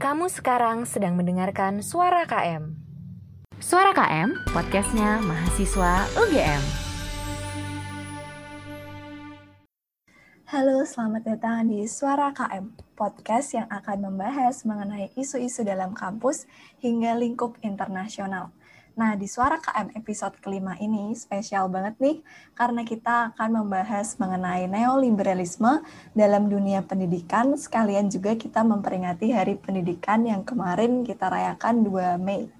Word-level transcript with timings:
Kamu 0.00 0.32
sekarang 0.32 0.88
sedang 0.88 1.12
mendengarkan 1.12 1.84
Suara 1.84 2.24
KM. 2.24 2.72
Suara 3.60 3.92
KM, 3.92 4.32
podcastnya 4.48 5.20
mahasiswa 5.20 6.08
UGM. 6.16 6.62
Halo, 10.48 10.88
selamat 10.88 11.22
datang 11.28 11.68
di 11.68 11.84
Suara 11.84 12.32
KM, 12.32 12.72
podcast 12.96 13.52
yang 13.52 13.68
akan 13.68 14.08
membahas 14.08 14.64
mengenai 14.64 15.12
isu-isu 15.20 15.68
dalam 15.68 15.92
kampus 15.92 16.48
hingga 16.80 17.12
lingkup 17.20 17.60
internasional. 17.60 18.56
Nah, 19.00 19.16
di 19.16 19.24
Suara 19.24 19.56
KM 19.56 19.96
episode 19.96 20.36
kelima 20.44 20.76
ini 20.76 21.16
spesial 21.16 21.72
banget 21.72 21.96
nih, 22.04 22.20
karena 22.52 22.84
kita 22.84 23.32
akan 23.32 23.64
membahas 23.64 24.20
mengenai 24.20 24.68
neoliberalisme 24.68 25.80
dalam 26.12 26.52
dunia 26.52 26.84
pendidikan, 26.84 27.56
sekalian 27.56 28.12
juga 28.12 28.36
kita 28.36 28.60
memperingati 28.60 29.32
Hari 29.32 29.56
Pendidikan 29.56 30.28
yang 30.28 30.44
kemarin 30.44 31.00
kita 31.00 31.32
rayakan 31.32 31.80
2 31.80 32.20
Mei. 32.20 32.52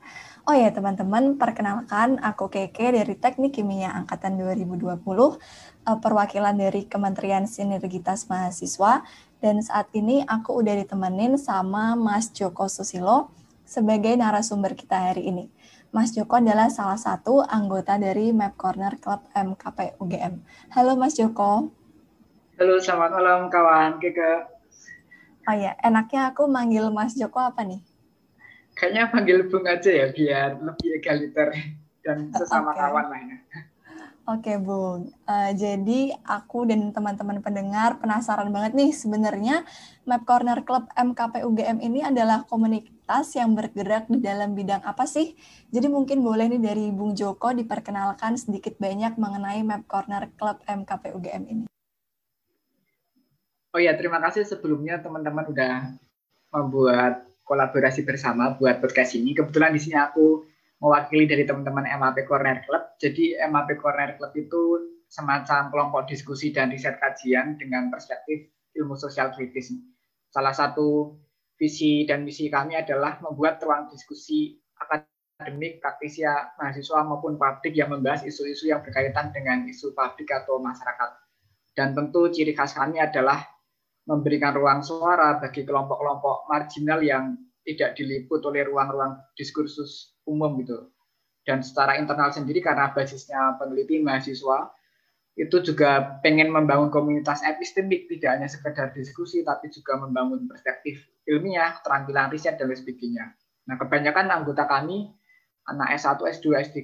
Oh 0.49 0.57
ya 0.57 0.73
teman-teman, 0.73 1.37
perkenalkan 1.37 2.17
aku 2.25 2.49
Keke 2.49 2.89
dari 2.89 3.21
Teknik 3.21 3.61
Kimia 3.61 3.93
Angkatan 3.93 4.41
2020, 4.41 5.37
eh, 5.85 5.99
perwakilan 6.01 6.57
dari 6.57 6.89
Kementerian 6.89 7.45
Sinergitas 7.45 8.33
Mahasiswa, 8.33 9.05
dan 9.45 9.61
saat 9.61 9.93
ini 9.93 10.25
aku 10.25 10.57
udah 10.57 10.73
ditemenin 10.73 11.37
sama 11.37 11.93
Mas 12.01 12.33
Joko 12.33 12.65
Susilo 12.65 13.29
sebagai 13.69 14.17
narasumber 14.19 14.73
kita 14.73 15.13
hari 15.13 15.31
ini. 15.31 15.47
Mas 15.91 16.15
Joko 16.15 16.39
adalah 16.39 16.71
salah 16.71 16.95
satu 16.95 17.43
anggota 17.43 17.99
dari 17.99 18.31
Map 18.31 18.55
Corner 18.55 18.95
Club 19.03 19.27
MKP 19.35 19.99
UGM. 19.99 20.39
Halo 20.71 20.95
Mas 20.95 21.19
Joko. 21.19 21.67
Halo, 22.63 22.79
selamat 22.79 23.11
malam 23.19 23.41
kawan 23.51 23.99
Keke. 23.99 24.47
Oh 25.51 25.57
ya, 25.59 25.75
enaknya 25.83 26.31
aku 26.31 26.47
manggil 26.47 26.95
Mas 26.95 27.19
Joko 27.19 27.43
apa 27.43 27.67
nih? 27.67 27.83
Kayaknya 28.79 29.11
panggil 29.11 29.51
Bung 29.51 29.67
aja 29.67 29.91
ya, 29.91 30.07
biar 30.15 30.63
lebih 30.63 31.03
egaliter 31.03 31.49
dan 32.07 32.31
sesama 32.39 32.71
okay. 32.71 32.87
kawan 32.87 33.07
lainnya. 33.11 33.39
Oke, 34.31 34.63
Bung. 34.63 35.11
Uh, 35.27 35.51
jadi 35.59 36.15
aku 36.23 36.63
dan 36.63 36.95
teman-teman 36.95 37.43
pendengar 37.43 37.99
penasaran 37.99 38.47
banget 38.55 38.79
nih 38.79 38.95
sebenarnya 38.95 39.67
Map 40.07 40.23
Corner 40.23 40.63
Club 40.63 40.87
MKP 40.95 41.43
UGM 41.43 41.83
ini 41.83 41.99
adalah 42.07 42.47
komunitas 42.47 43.35
yang 43.35 43.59
bergerak 43.59 44.07
di 44.07 44.23
dalam 44.23 44.55
bidang 44.55 44.87
apa 44.87 45.03
sih? 45.03 45.35
Jadi 45.75 45.91
mungkin 45.91 46.23
boleh 46.23 46.47
nih 46.47 46.63
dari 46.63 46.95
Bung 46.95 47.19
Joko 47.19 47.51
diperkenalkan 47.51 48.39
sedikit 48.39 48.79
banyak 48.79 49.19
mengenai 49.19 49.67
Map 49.67 49.91
Corner 49.91 50.31
Club 50.39 50.63
MKP 50.63 51.11
UGM 51.11 51.43
ini. 51.51 51.65
Oh 53.75 53.83
ya, 53.83 53.99
terima 53.99 54.23
kasih 54.23 54.47
sebelumnya 54.47 55.03
teman-teman 55.03 55.51
udah 55.51 55.91
membuat 56.55 57.27
kolaborasi 57.43 58.07
bersama 58.07 58.55
buat 58.55 58.79
podcast 58.79 59.19
ini. 59.19 59.35
Kebetulan 59.35 59.75
di 59.75 59.83
sini 59.83 59.99
aku 59.99 60.47
mewakili 60.81 61.29
dari 61.29 61.45
teman-teman 61.45 61.85
MAP 61.87 62.25
Corner 62.25 62.65
Club. 62.65 62.97
Jadi 62.97 63.37
MAP 63.47 63.77
Corner 63.77 64.17
Club 64.17 64.33
itu 64.35 64.63
semacam 65.11 65.69
kelompok 65.69 66.09
diskusi 66.09 66.51
dan 66.51 66.73
riset 66.73 66.97
kajian 66.97 67.61
dengan 67.61 67.93
perspektif 67.93 68.49
ilmu 68.75 68.97
sosial 68.97 69.31
kritis. 69.37 69.75
Salah 70.31 70.55
satu 70.55 71.19
visi 71.61 72.09
dan 72.09 72.25
misi 72.25 72.49
kami 72.49 72.79
adalah 72.79 73.21
membuat 73.21 73.61
ruang 73.61 73.91
diskusi 73.93 74.57
akademik, 74.79 75.83
praktisi, 75.83 76.25
mahasiswa 76.57 77.05
maupun 77.05 77.37
publik 77.37 77.77
yang 77.77 77.93
membahas 77.93 78.25
isu-isu 78.25 78.71
yang 78.71 78.81
berkaitan 78.81 79.35
dengan 79.35 79.67
isu 79.69 79.93
publik 79.93 80.31
atau 80.33 80.63
masyarakat. 80.63 81.11
Dan 81.75 81.93
tentu 81.93 82.31
ciri 82.33 82.57
khas 82.57 82.73
kami 82.73 83.03
adalah 83.03 83.45
memberikan 84.09 84.57
ruang 84.57 84.81
suara 84.81 85.37
bagi 85.37 85.67
kelompok-kelompok 85.67 86.49
marginal 86.49 87.03
yang 87.05 87.37
tidak 87.67 87.95
diliput 87.99 88.41
oleh 88.49 88.65
ruang-ruang 88.65 89.21
diskursus 89.37 90.17
umum 90.31 90.55
gitu. 90.63 90.87
Dan 91.43 91.67
secara 91.67 91.99
internal 91.99 92.31
sendiri 92.31 92.63
karena 92.63 92.95
basisnya 92.95 93.59
peneliti 93.59 93.99
mahasiswa 93.99 94.71
itu 95.35 95.57
juga 95.65 96.21
pengen 96.21 96.53
membangun 96.53 96.93
komunitas 96.93 97.41
epistemik 97.43 98.07
tidak 98.13 98.39
hanya 98.39 98.49
sekedar 98.51 98.93
diskusi 98.93 99.41
tapi 99.41 99.73
juga 99.73 99.97
membangun 99.97 100.45
perspektif 100.45 101.01
ilmiah, 101.25 101.81
keterampilan 101.81 102.29
riset 102.29 102.61
dan 102.61 102.69
lain 102.69 102.79
sebagainya. 102.79 103.25
Nah, 103.71 103.81
kebanyakan 103.81 104.27
anggota 104.31 104.69
kami 104.69 105.11
anak 105.71 105.97
S1, 105.97 106.19
S2, 106.19 106.47
S3, 106.71 106.79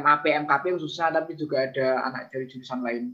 MAP, 0.00 0.24
MKP 0.46 0.64
khususnya 0.78 1.12
tapi 1.12 1.36
juga 1.36 1.68
ada 1.68 2.08
anak 2.08 2.32
dari 2.32 2.46
jurusan 2.48 2.80
lain. 2.80 3.04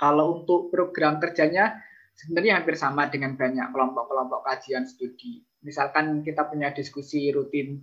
Kalau 0.00 0.42
untuk 0.42 0.72
program 0.72 1.20
kerjanya 1.20 1.76
sebenarnya 2.16 2.60
hampir 2.60 2.76
sama 2.78 3.08
dengan 3.08 3.34
banyak 3.36 3.72
kelompok-kelompok 3.72 4.44
kajian 4.46 4.84
studi. 4.84 5.42
Misalkan 5.62 6.26
kita 6.26 6.48
punya 6.50 6.74
diskusi 6.74 7.30
rutin 7.30 7.82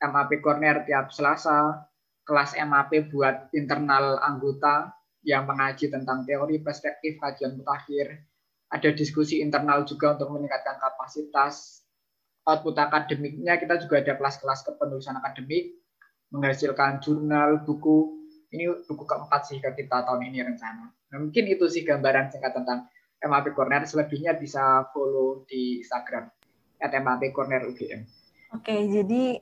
MAP 0.00 0.40
Corner 0.40 0.82
tiap 0.88 1.12
Selasa, 1.12 1.84
kelas 2.24 2.56
MAP 2.56 3.12
buat 3.12 3.52
internal 3.52 4.16
anggota 4.24 4.96
yang 5.20 5.44
mengaji 5.44 5.92
tentang 5.92 6.24
teori 6.24 6.64
perspektif 6.64 7.20
kajian 7.20 7.60
mutakhir. 7.60 8.24
Ada 8.72 8.94
diskusi 8.96 9.44
internal 9.44 9.84
juga 9.84 10.16
untuk 10.16 10.32
meningkatkan 10.32 10.80
kapasitas. 10.80 11.84
Output 12.48 12.78
akademiknya 12.80 13.60
kita 13.60 13.76
juga 13.84 14.00
ada 14.00 14.16
kelas-kelas 14.16 14.64
kepenulisan 14.64 15.20
akademik, 15.20 15.76
menghasilkan 16.32 17.04
jurnal, 17.04 17.60
buku. 17.68 18.16
Ini 18.50 18.88
buku 18.88 19.04
keempat 19.06 19.46
sih 19.46 19.60
kita 19.60 20.02
tahun 20.06 20.26
ini 20.26 20.42
rencana. 20.42 20.90
Nah, 20.90 21.18
mungkin 21.18 21.44
itu 21.46 21.66
sih 21.70 21.86
gambaran 21.86 22.32
singkat 22.32 22.56
tentang 22.56 22.88
MAP 23.20 23.52
Corner. 23.52 23.84
Selebihnya 23.84 24.38
bisa 24.38 24.88
follow 24.94 25.44
di 25.46 25.84
Instagram 25.84 26.30
at 26.80 26.90
MAP 26.96 27.30
Corner 27.36 27.68
UGM. 27.68 28.02
Oke, 28.56 28.74
jadi 28.90 29.38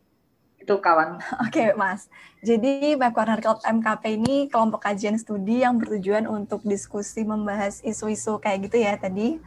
itu 0.59 0.75
kawan. 0.79 1.23
Oke, 1.47 1.73
Mas. 1.79 2.11
Jadi 2.45 2.95
Map 2.95 3.15
Corner 3.15 3.41
Club 3.43 3.59
MKP 3.65 4.21
ini 4.21 4.37
kelompok 4.47 4.87
kajian 4.87 5.19
studi 5.19 5.63
yang 5.63 5.79
bertujuan 5.79 6.27
untuk 6.27 6.63
diskusi 6.63 7.27
membahas 7.27 7.83
isu-isu 7.83 8.39
kayak 8.39 8.71
gitu 8.71 8.77
ya 8.79 8.95
tadi. 8.95 9.41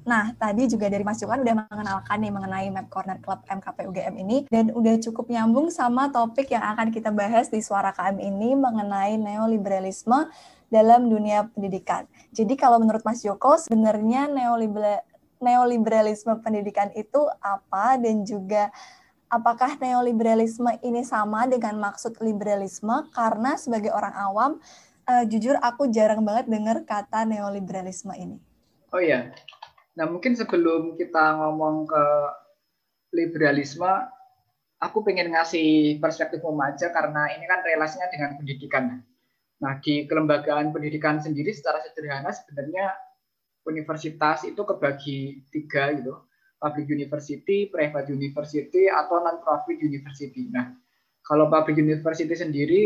Nah, 0.00 0.32
tadi 0.32 0.64
juga 0.64 0.88
dari 0.88 1.04
Mas 1.04 1.20
Jokan 1.20 1.44
udah 1.44 1.68
mengenalkan 1.68 2.16
nih 2.24 2.32
mengenai 2.32 2.66
Map 2.72 2.88
Corner 2.88 3.20
Club 3.20 3.44
MKP 3.44 3.84
UGM 3.84 4.14
ini 4.16 4.36
dan 4.48 4.72
udah 4.72 4.96
cukup 4.96 5.28
nyambung 5.28 5.68
sama 5.68 6.08
topik 6.08 6.48
yang 6.48 6.64
akan 6.72 6.88
kita 6.88 7.12
bahas 7.12 7.52
di 7.52 7.60
Suara 7.60 7.92
KM 7.92 8.16
ini 8.16 8.56
mengenai 8.56 9.20
neoliberalisme 9.20 10.32
dalam 10.72 11.12
dunia 11.12 11.52
pendidikan. 11.52 12.08
Jadi 12.32 12.56
kalau 12.56 12.80
menurut 12.80 13.04
Mas 13.04 13.20
Joko 13.20 13.60
sebenarnya 13.60 14.30
neoliberal 14.30 15.04
neoliberalisme 15.40 16.36
pendidikan 16.44 16.92
itu 16.92 17.24
apa 17.40 17.96
dan 17.96 18.28
juga 18.28 18.68
apakah 19.30 19.78
neoliberalisme 19.78 20.82
ini 20.82 21.06
sama 21.06 21.46
dengan 21.46 21.78
maksud 21.78 22.18
liberalisme? 22.18 23.08
Karena 23.14 23.54
sebagai 23.54 23.94
orang 23.94 24.14
awam, 24.18 24.50
uh, 25.06 25.24
jujur 25.24 25.54
aku 25.62 25.88
jarang 25.88 26.26
banget 26.26 26.50
dengar 26.50 26.82
kata 26.82 27.22
neoliberalisme 27.24 28.10
ini. 28.18 28.36
Oh 28.90 28.98
iya, 28.98 29.30
nah 29.94 30.10
mungkin 30.10 30.34
sebelum 30.34 30.98
kita 30.98 31.38
ngomong 31.38 31.86
ke 31.86 32.04
liberalisme, 33.14 33.86
aku 34.82 35.06
pengen 35.06 35.30
ngasih 35.30 36.02
perspektif 36.02 36.42
umum 36.42 36.66
aja 36.66 36.90
karena 36.90 37.30
ini 37.38 37.46
kan 37.46 37.62
relasinya 37.62 38.10
dengan 38.10 38.34
pendidikan. 38.34 38.98
Nah 39.62 39.78
di 39.78 40.10
kelembagaan 40.10 40.74
pendidikan 40.74 41.22
sendiri 41.22 41.54
secara 41.54 41.78
sederhana 41.86 42.34
sebenarnya 42.34 42.98
universitas 43.68 44.42
itu 44.42 44.58
kebagi 44.64 45.46
tiga 45.52 45.94
gitu 45.94 46.18
public 46.60 46.86
university, 46.92 47.72
private 47.72 48.12
university, 48.12 48.86
atau 48.86 49.24
non-profit 49.24 49.80
university. 49.80 50.52
Nah, 50.52 50.76
kalau 51.24 51.48
public 51.48 51.80
university 51.80 52.36
sendiri 52.36 52.82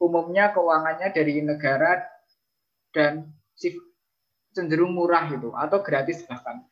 umumnya 0.00 0.54
keuangannya 0.54 1.10
dari 1.12 1.42
negara 1.42 2.06
dan 2.94 3.28
cenderung 4.54 4.96
murah 4.96 5.28
gitu 5.28 5.52
atau 5.52 5.82
gratis 5.82 6.24
bahkan. 6.24 6.64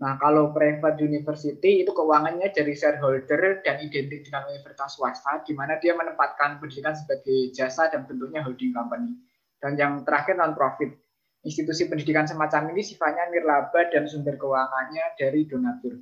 Nah, 0.00 0.16
kalau 0.16 0.56
private 0.56 0.96
university 1.04 1.84
itu 1.84 1.92
keuangannya 1.92 2.48
dari 2.56 2.72
shareholder 2.72 3.60
dan 3.60 3.84
identik 3.84 4.24
dengan 4.24 4.48
universitas 4.48 4.96
swasta, 4.96 5.44
di 5.44 5.52
mana 5.52 5.76
dia 5.76 5.92
menempatkan 5.92 6.56
pendidikan 6.56 6.96
sebagai 6.96 7.52
jasa 7.52 7.92
dan 7.92 8.08
bentuknya 8.08 8.40
holding 8.40 8.72
company. 8.72 9.12
Dan 9.60 9.76
yang 9.76 10.00
terakhir 10.08 10.40
non-profit 10.40 10.99
institusi 11.40 11.88
pendidikan 11.88 12.28
semacam 12.28 12.72
ini 12.76 12.84
sifatnya 12.84 13.32
nirlaba 13.32 13.88
dan 13.88 14.04
sumber 14.04 14.36
keuangannya 14.36 15.16
dari 15.16 15.48
donatur. 15.48 15.96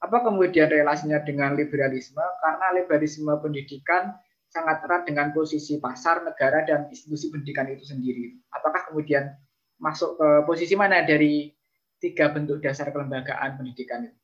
Apa 0.00 0.24
kemudian 0.24 0.72
relasinya 0.72 1.20
dengan 1.22 1.54
liberalisme? 1.54 2.24
Karena 2.40 2.72
liberalisme 2.74 3.30
pendidikan 3.38 4.16
sangat 4.50 4.82
erat 4.82 5.06
dengan 5.06 5.30
posisi 5.30 5.78
pasar, 5.78 6.26
negara, 6.26 6.66
dan 6.66 6.90
institusi 6.90 7.30
pendidikan 7.30 7.70
itu 7.70 7.86
sendiri. 7.86 8.34
Apakah 8.50 8.90
kemudian 8.90 9.30
masuk 9.78 10.18
ke 10.18 10.28
posisi 10.48 10.74
mana 10.74 11.06
dari 11.06 11.54
tiga 12.02 12.32
bentuk 12.34 12.58
dasar 12.58 12.90
kelembagaan 12.90 13.60
pendidikan 13.60 14.10
itu? 14.10 14.18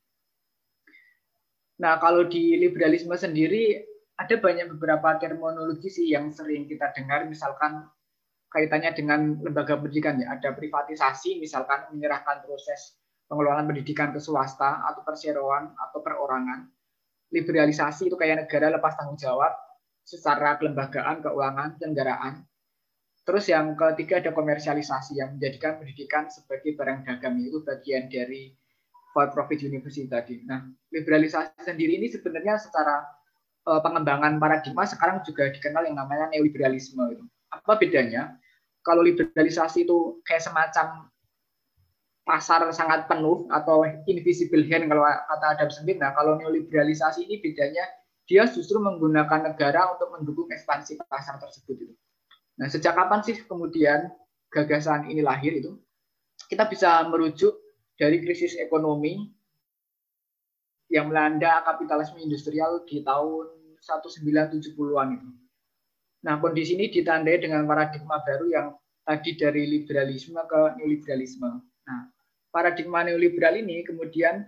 Nah, 1.76 2.00
kalau 2.00 2.24
di 2.26 2.56
liberalisme 2.56 3.12
sendiri 3.14 3.84
ada 4.16 4.34
banyak 4.40 4.72
beberapa 4.74 5.20
terminologi 5.20 5.92
sih 5.92 6.08
yang 6.08 6.32
sering 6.32 6.64
kita 6.64 6.88
dengar, 6.96 7.28
misalkan 7.28 7.84
kaitannya 8.50 8.94
dengan 8.94 9.38
lembaga 9.42 9.76
pendidikan 9.76 10.16
ya 10.22 10.38
ada 10.38 10.54
privatisasi 10.54 11.42
misalkan 11.42 11.90
menyerahkan 11.92 12.46
proses 12.46 12.96
pengelolaan 13.26 13.66
pendidikan 13.66 14.14
ke 14.14 14.22
swasta 14.22 14.86
atau 14.86 15.02
perseroan 15.02 15.74
atau 15.74 15.98
perorangan. 16.00 16.70
Liberalisasi 17.34 18.06
itu 18.06 18.14
kayak 18.14 18.46
negara 18.46 18.70
lepas 18.78 18.94
tanggung 18.94 19.18
jawab 19.18 19.50
secara 20.06 20.54
kelembagaan, 20.62 21.18
keuangan, 21.18 21.74
kendaraan. 21.82 22.46
Terus 23.26 23.50
yang 23.50 23.74
ketiga 23.74 24.22
ada 24.22 24.30
komersialisasi 24.30 25.18
yang 25.18 25.34
menjadikan 25.34 25.82
pendidikan 25.82 26.30
sebagai 26.30 26.78
barang 26.78 27.02
dagang 27.02 27.42
itu 27.42 27.58
bagian 27.66 28.06
dari 28.06 28.54
for 29.10 29.26
profit 29.34 29.66
university 29.66 30.06
tadi. 30.06 30.46
Nah, 30.46 30.62
liberalisasi 30.94 31.66
sendiri 31.66 31.98
ini 31.98 32.06
sebenarnya 32.06 32.54
secara 32.62 33.02
uh, 33.66 33.82
pengembangan 33.82 34.38
paradigma 34.38 34.86
sekarang 34.86 35.26
juga 35.26 35.50
dikenal 35.50 35.90
yang 35.90 35.98
namanya 35.98 36.30
neoliberalisme 36.30 37.02
itu. 37.10 37.26
Apa 37.62 37.80
bedanya? 37.80 38.36
Kalau 38.84 39.02
liberalisasi 39.02 39.88
itu 39.88 40.22
kayak 40.22 40.44
semacam 40.46 41.10
pasar 42.26 42.66
sangat 42.74 43.06
penuh 43.06 43.46
atau 43.54 43.86
invisible 44.10 44.66
hand 44.66 44.90
kalau 44.90 45.06
kata 45.06 45.46
Adam 45.58 45.70
Smith. 45.70 45.98
Nah, 46.02 46.10
kalau 46.12 46.38
neoliberalisasi 46.42 47.22
ini 47.22 47.38
bedanya 47.38 47.86
dia 48.26 48.42
justru 48.50 48.82
menggunakan 48.82 49.54
negara 49.54 49.94
untuk 49.94 50.10
mendukung 50.10 50.50
ekspansi 50.50 50.98
pasar 51.06 51.38
tersebut 51.38 51.86
itu. 51.86 51.94
Nah, 52.58 52.66
sejak 52.66 52.98
kapan 52.98 53.22
sih 53.22 53.38
kemudian 53.46 54.10
gagasan 54.50 55.06
ini 55.06 55.22
lahir 55.22 55.54
itu? 55.54 55.78
Kita 56.50 56.66
bisa 56.66 57.06
merujuk 57.06 57.54
dari 57.94 58.18
krisis 58.18 58.58
ekonomi 58.58 59.30
yang 60.90 61.10
melanda 61.10 61.62
kapitalisme 61.62 62.18
industrial 62.18 62.82
di 62.86 63.06
tahun 63.06 63.78
1970-an 63.82 65.08
itu. 65.14 65.28
Nah, 66.26 66.42
kondisi 66.42 66.74
ini 66.74 66.90
ditandai 66.90 67.38
dengan 67.38 67.62
paradigma 67.62 68.18
baru 68.18 68.50
yang 68.50 68.74
tadi 69.06 69.38
dari 69.38 69.62
liberalisme 69.70 70.42
ke 70.42 70.74
neoliberalisme. 70.74 71.50
Nah, 71.86 72.10
paradigma 72.50 73.06
neoliberal 73.06 73.62
ini 73.62 73.86
kemudian 73.86 74.42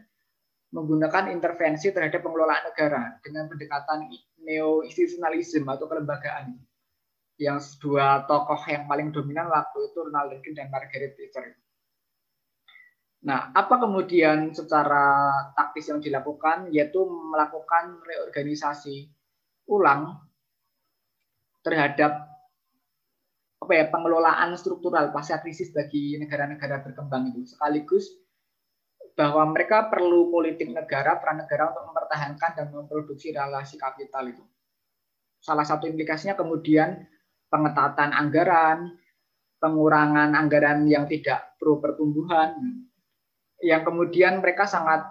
menggunakan 0.75 1.31
intervensi 1.31 1.95
terhadap 1.95 2.19
pengelolaan 2.27 2.67
negara 2.67 3.23
dengan 3.23 3.47
pendekatan 3.47 4.11
neo-institutionalism 4.43 5.71
atau 5.71 5.87
kelembagaan. 5.87 6.59
Yang 7.39 7.79
dua 7.79 8.27
tokoh 8.27 8.59
yang 8.67 8.91
paling 8.91 9.15
dominan 9.15 9.47
waktu 9.47 9.79
itu 9.95 9.99
Ronald 10.03 10.35
Reagan 10.35 10.59
dan 10.59 10.75
Margaret 10.75 11.15
Thatcher. 11.15 11.55
Nah, 13.23 13.55
apa 13.55 13.79
kemudian 13.79 14.51
secara 14.51 15.31
taktis 15.55 15.87
yang 15.87 16.03
dilakukan 16.03 16.75
yaitu 16.75 17.07
melakukan 17.07 18.03
reorganisasi 18.03 19.07
ulang 19.71 20.28
terhadap 21.69 22.25
apa 23.59 23.73
ya 23.77 23.85
pengelolaan 23.93 24.57
struktural 24.57 25.13
pasca 25.13 25.45
krisis 25.45 25.69
bagi 25.77 26.17
negara-negara 26.17 26.81
berkembang 26.81 27.29
itu. 27.37 27.45
Sekaligus 27.45 28.09
bahwa 29.13 29.53
mereka 29.53 29.93
perlu 29.93 30.33
politik 30.33 30.73
negara 30.73 31.21
peran 31.21 31.45
negara 31.45 31.75
untuk 31.75 31.93
mempertahankan 31.93 32.51
dan 32.57 32.67
memproduksi 32.73 33.37
relasi 33.37 33.77
kapital 33.77 34.33
itu. 34.33 34.41
Salah 35.45 35.69
satu 35.69 35.85
implikasinya 35.85 36.39
kemudian 36.39 37.05
pengetatan 37.53 38.17
anggaran 38.17 38.97
pengurangan 39.59 40.39
anggaran 40.39 40.87
yang 40.87 41.05
tidak 41.11 41.59
pro 41.59 41.83
pertumbuhan 41.83 42.55
yang 43.59 43.83
kemudian 43.83 44.39
mereka 44.39 44.71
sangat 44.71 45.03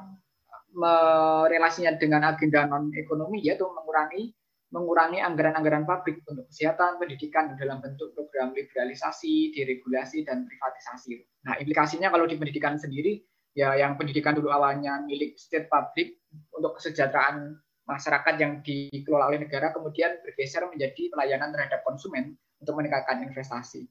merelasinya 0.71 2.00
dengan 2.00 2.31
agenda 2.31 2.63
non 2.63 2.95
ekonomi 2.95 3.44
yaitu 3.44 3.68
mengurangi 3.68 4.31
mengurangi 4.68 5.24
anggaran-anggaran 5.24 5.88
publik 5.88 6.19
untuk 6.28 6.44
kesehatan, 6.52 7.00
pendidikan 7.00 7.56
dalam 7.56 7.80
bentuk 7.80 8.12
program 8.12 8.52
liberalisasi, 8.52 9.56
deregulasi, 9.56 10.28
dan 10.28 10.44
privatisasi. 10.44 11.24
Nah, 11.48 11.56
implikasinya 11.56 12.12
kalau 12.12 12.28
di 12.28 12.36
pendidikan 12.36 12.75
sendiri, 12.75 13.24
ya 13.56 13.80
yang 13.80 13.96
pendidikan 13.96 14.36
dulu 14.36 14.52
awalnya 14.52 15.00
milik 15.08 15.40
state 15.40 15.72
public 15.72 16.19
untuk 16.52 16.75
kesejahteraan 16.78 17.56
masyarakat 17.88 18.36
yang 18.36 18.60
dikelola 18.60 19.31
oleh 19.31 19.48
negara, 19.48 19.72
kemudian 19.72 20.19
bergeser 20.19 20.68
menjadi 20.68 21.08
pelayanan 21.16 21.56
terhadap 21.56 21.88
konsumen 21.88 22.36
untuk 22.60 22.75
meningkatkan 22.75 23.24
investasi. 23.24 23.88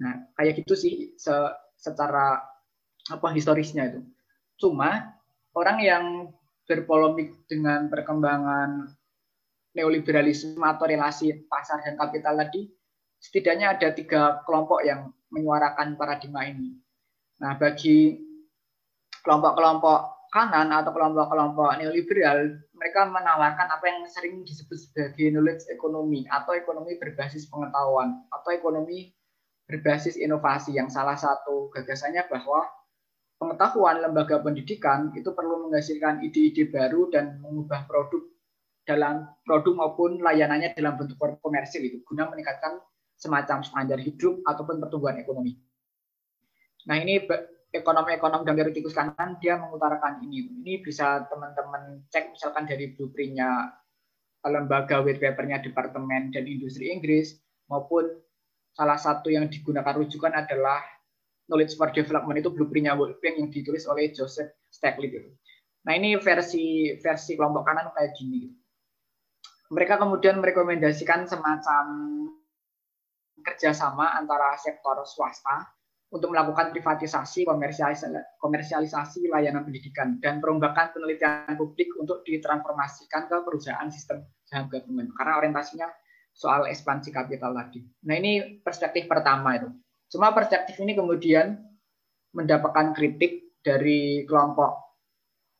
Nah, 0.00 0.24
kayak 0.40 0.64
gitu 0.64 0.74
sih 0.74 0.94
se 1.20 1.34
secara 1.76 2.40
apa 3.12 3.28
historisnya 3.36 3.92
itu. 3.92 4.00
Cuma 4.56 5.20
orang 5.52 5.78
yang 5.84 6.04
berpolemik 6.64 7.44
dengan 7.44 7.92
perkembangan 7.92 8.88
neoliberalisme 9.74 10.62
atau 10.62 10.86
relasi 10.86 11.34
pasar 11.50 11.82
dan 11.82 11.98
kapital 11.98 12.38
tadi, 12.38 12.70
setidaknya 13.18 13.74
ada 13.74 13.90
tiga 13.90 14.40
kelompok 14.46 14.86
yang 14.86 15.10
menyuarakan 15.34 15.98
paradigma 15.98 16.46
ini. 16.46 16.78
Nah, 17.42 17.58
bagi 17.58 18.22
kelompok-kelompok 19.26 20.30
kanan 20.30 20.70
atau 20.74 20.90
kelompok-kelompok 20.90 21.78
neoliberal, 21.78 22.58
mereka 22.74 23.06
menawarkan 23.06 23.70
apa 23.70 23.84
yang 23.86 24.02
sering 24.10 24.42
disebut 24.42 24.78
sebagai 24.78 25.30
knowledge 25.30 25.66
ekonomi 25.70 26.26
atau 26.26 26.58
ekonomi 26.58 26.98
berbasis 26.98 27.46
pengetahuan 27.46 28.26
atau 28.34 28.50
ekonomi 28.50 29.14
berbasis 29.64 30.18
inovasi 30.18 30.76
yang 30.76 30.90
salah 30.90 31.14
satu 31.16 31.70
gagasannya 31.72 32.26
bahwa 32.26 32.66
pengetahuan 33.38 34.02
lembaga 34.02 34.42
pendidikan 34.42 35.14
itu 35.16 35.30
perlu 35.32 35.70
menghasilkan 35.70 36.20
ide-ide 36.26 36.68
baru 36.68 37.08
dan 37.14 37.38
mengubah 37.40 37.86
produk 37.88 38.33
dalam 38.84 39.24
produk 39.48 39.74
maupun 39.74 40.20
layanannya 40.20 40.76
dalam 40.76 41.00
bentuk 41.00 41.16
komersil 41.40 41.80
itu 41.80 42.04
guna 42.04 42.28
meningkatkan 42.28 42.80
semacam 43.16 43.64
standar 43.64 43.96
hidup 43.96 44.44
ataupun 44.44 44.84
pertumbuhan 44.84 45.16
ekonomi. 45.16 45.56
Nah 46.84 47.00
ini 47.00 47.24
ekonom-ekonom 47.72 48.44
dan 48.44 48.54
teoretikus 48.54 48.92
kanan 48.92 49.40
dia 49.40 49.56
mengutarakan 49.56 50.20
ini. 50.28 50.52
Ini 50.60 50.84
bisa 50.84 51.24
teman-teman 51.32 52.04
cek 52.12 52.36
misalkan 52.36 52.68
dari 52.68 52.92
blueprintnya 52.92 53.72
lembaga 54.44 55.00
white 55.00 55.24
papernya 55.24 55.64
Departemen 55.64 56.28
dan 56.28 56.44
Industri 56.44 56.92
Inggris 56.92 57.40
maupun 57.72 58.12
salah 58.76 59.00
satu 59.00 59.32
yang 59.32 59.48
digunakan 59.48 59.96
rujukan 59.96 60.36
adalah 60.36 60.84
Knowledge 61.48 61.76
for 61.80 61.88
Development 61.88 62.36
itu 62.36 62.52
blueprintnya 62.52 62.92
World 62.92 63.20
Bank 63.24 63.40
yang 63.40 63.48
ditulis 63.48 63.88
oleh 63.88 64.12
Joseph 64.12 64.52
Stiglitz. 64.68 65.32
Nah 65.88 65.96
ini 65.96 66.16
versi 66.20 66.92
versi 67.00 67.32
kelompok 67.36 67.64
kanan 67.64 67.88
kayak 67.92 68.16
gini 68.16 68.63
mereka 69.74 69.98
kemudian 69.98 70.38
merekomendasikan 70.38 71.26
semacam 71.26 71.84
kerjasama 73.42 74.14
antara 74.14 74.54
sektor 74.56 75.02
swasta 75.02 75.74
untuk 76.14 76.30
melakukan 76.30 76.70
privatisasi, 76.70 77.42
komersialisasi, 78.38 79.26
layanan 79.26 79.66
pendidikan, 79.66 80.22
dan 80.22 80.38
perombakan 80.38 80.94
penelitian 80.94 81.58
publik 81.58 81.90
untuk 81.98 82.22
ditransformasikan 82.22 83.26
ke 83.26 83.36
perusahaan 83.42 83.90
sistem 83.90 84.22
saham 84.46 84.70
gabungan. 84.70 85.10
Karena 85.18 85.42
orientasinya 85.42 85.90
soal 86.30 86.70
ekspansi 86.70 87.10
kapital 87.10 87.50
tadi. 87.58 87.82
Nah 88.06 88.14
ini 88.14 88.62
perspektif 88.62 89.10
pertama 89.10 89.58
itu. 89.58 89.68
Cuma 90.14 90.30
perspektif 90.30 90.78
ini 90.78 90.94
kemudian 90.94 91.58
mendapatkan 92.30 92.94
kritik 92.94 93.58
dari 93.66 94.22
kelompok 94.22 94.78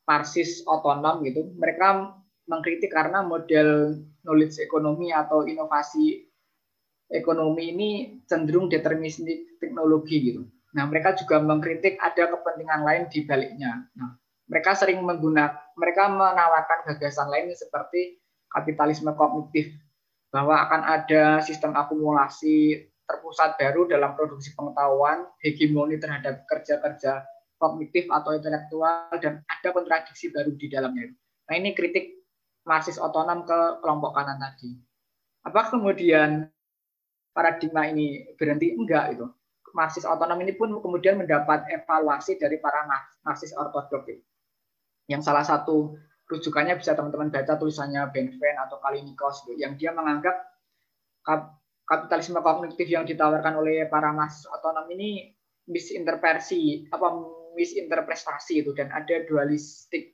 Marxis 0.06 0.62
otonom 0.70 1.26
gitu. 1.26 1.50
Mereka 1.58 2.14
mengkritik 2.44 2.92
karena 2.92 3.24
model 3.24 4.00
knowledge 4.24 4.60
ekonomi 4.60 5.12
atau 5.12 5.48
inovasi 5.48 6.28
ekonomi 7.08 7.72
ini 7.72 7.90
cenderung 8.24 8.68
deterministik 8.68 9.60
teknologi 9.60 10.32
gitu. 10.32 10.42
Nah, 10.74 10.90
mereka 10.90 11.14
juga 11.14 11.38
mengkritik 11.38 12.00
ada 12.02 12.34
kepentingan 12.34 12.82
lain 12.82 13.02
di 13.06 13.22
baliknya. 13.22 13.86
Nah, 13.94 14.18
mereka 14.50 14.74
sering 14.74 15.00
menggunakan, 15.06 15.76
mereka 15.78 16.10
menawarkan 16.10 16.78
gagasan 16.90 17.30
lain 17.30 17.54
seperti 17.54 18.18
kapitalisme 18.50 19.14
kognitif, 19.14 19.70
bahwa 20.34 20.66
akan 20.66 20.82
ada 20.82 21.38
sistem 21.46 21.78
akumulasi 21.78 22.90
terpusat 23.06 23.54
baru 23.54 23.86
dalam 23.86 24.18
produksi 24.18 24.50
pengetahuan, 24.58 25.30
hegemoni 25.38 26.00
terhadap 26.02 26.42
kerja-kerja 26.50 27.22
kognitif 27.54 28.10
atau 28.10 28.34
intelektual, 28.34 29.14
dan 29.22 29.46
ada 29.46 29.68
kontradiksi 29.70 30.34
baru 30.34 30.50
di 30.58 30.66
dalamnya. 30.66 31.14
Nah, 31.46 31.54
ini 31.54 31.70
kritik 31.70 32.23
Marxis 32.64 32.96
otonom 32.96 33.44
ke 33.44 33.84
kelompok 33.84 34.16
kanan 34.16 34.40
tadi. 34.40 34.72
Apa 35.44 35.68
kemudian 35.68 36.48
paradigma 37.36 37.84
ini 37.88 38.24
berhenti? 38.40 38.72
Enggak 38.72 39.16
itu. 39.16 39.28
Marxis 39.76 40.08
otonom 40.08 40.40
ini 40.40 40.56
pun 40.56 40.72
kemudian 40.80 41.20
mendapat 41.20 41.68
evaluasi 41.68 42.40
dari 42.40 42.56
para 42.56 42.88
Marxis 43.22 43.52
ortodok. 43.52 44.08
Yang 45.04 45.22
salah 45.28 45.44
satu 45.44 45.98
rujukannya 46.24 46.80
bisa 46.80 46.96
teman-teman 46.96 47.28
baca 47.28 47.60
tulisannya 47.60 48.00
Ben 48.08 48.32
Venn 48.32 48.56
atau 48.56 48.80
Kalinikos 48.80 49.44
yang 49.60 49.76
dia 49.76 49.92
menganggap 49.92 50.32
kapitalisme 51.84 52.40
kognitif 52.40 52.88
yang 52.88 53.04
ditawarkan 53.04 53.60
oleh 53.60 53.84
para 53.92 54.08
Marxis 54.16 54.48
otonom 54.48 54.88
ini 54.88 55.36
misinterpretasi 55.68 56.92
apa 56.92 57.08
misinterpretasi 57.56 58.64
itu 58.64 58.72
dan 58.72 58.88
ada 58.92 59.24
dualistik 59.28 60.13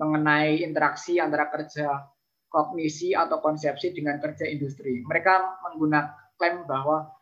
mengenai 0.00 0.64
interaksi 0.64 1.20
antara 1.20 1.52
kerja 1.52 2.08
kognisi 2.48 3.12
atau 3.12 3.38
konsepsi 3.38 3.92
dengan 3.92 4.16
kerja 4.18 4.48
industri. 4.48 5.04
Mereka 5.04 5.62
menggunakan 5.68 6.34
klaim 6.40 6.64
bahwa 6.64 7.12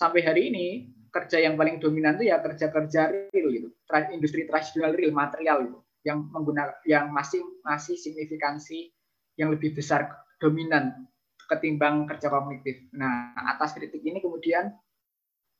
sampai 0.00 0.24
hari 0.24 0.48
ini 0.48 0.66
kerja 1.12 1.44
yang 1.44 1.60
paling 1.60 1.76
dominan 1.76 2.16
itu 2.16 2.32
ya 2.32 2.40
kerja-kerja 2.40 3.28
real 3.30 3.48
gitu, 3.52 3.68
industri 4.16 4.48
tradisional 4.48 4.96
real 4.96 5.12
material 5.12 5.68
itu 5.68 5.78
yang 6.02 6.24
menggunakan 6.32 6.80
yang 6.88 7.12
masih 7.12 7.44
masih 7.62 7.94
signifikansi 8.00 8.90
yang 9.36 9.52
lebih 9.52 9.76
besar 9.76 10.08
dominan 10.40 11.06
ketimbang 11.46 12.08
kerja 12.08 12.32
kognitif. 12.32 12.88
Nah, 12.96 13.36
atas 13.54 13.76
kritik 13.76 14.00
ini 14.00 14.24
kemudian 14.24 14.72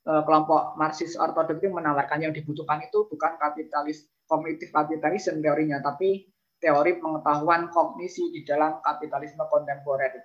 eh, 0.09 0.23
kelompok 0.25 0.73
Marxis 0.75 1.13
ortodoks 1.15 1.63
menawarkan 1.63 2.25
yang 2.27 2.33
dibutuhkan 2.33 2.81
itu 2.81 3.05
bukan 3.07 3.37
kapitalis 3.37 4.09
kognitif 4.25 4.73
kapitalisme 4.73 5.39
teorinya, 5.39 5.79
tapi 5.79 6.32
teori 6.63 7.03
pengetahuan 7.03 7.67
kognisi 7.67 8.31
di 8.31 8.47
dalam 8.47 8.79
kapitalisme 8.79 9.43
kontemporer 9.51 10.15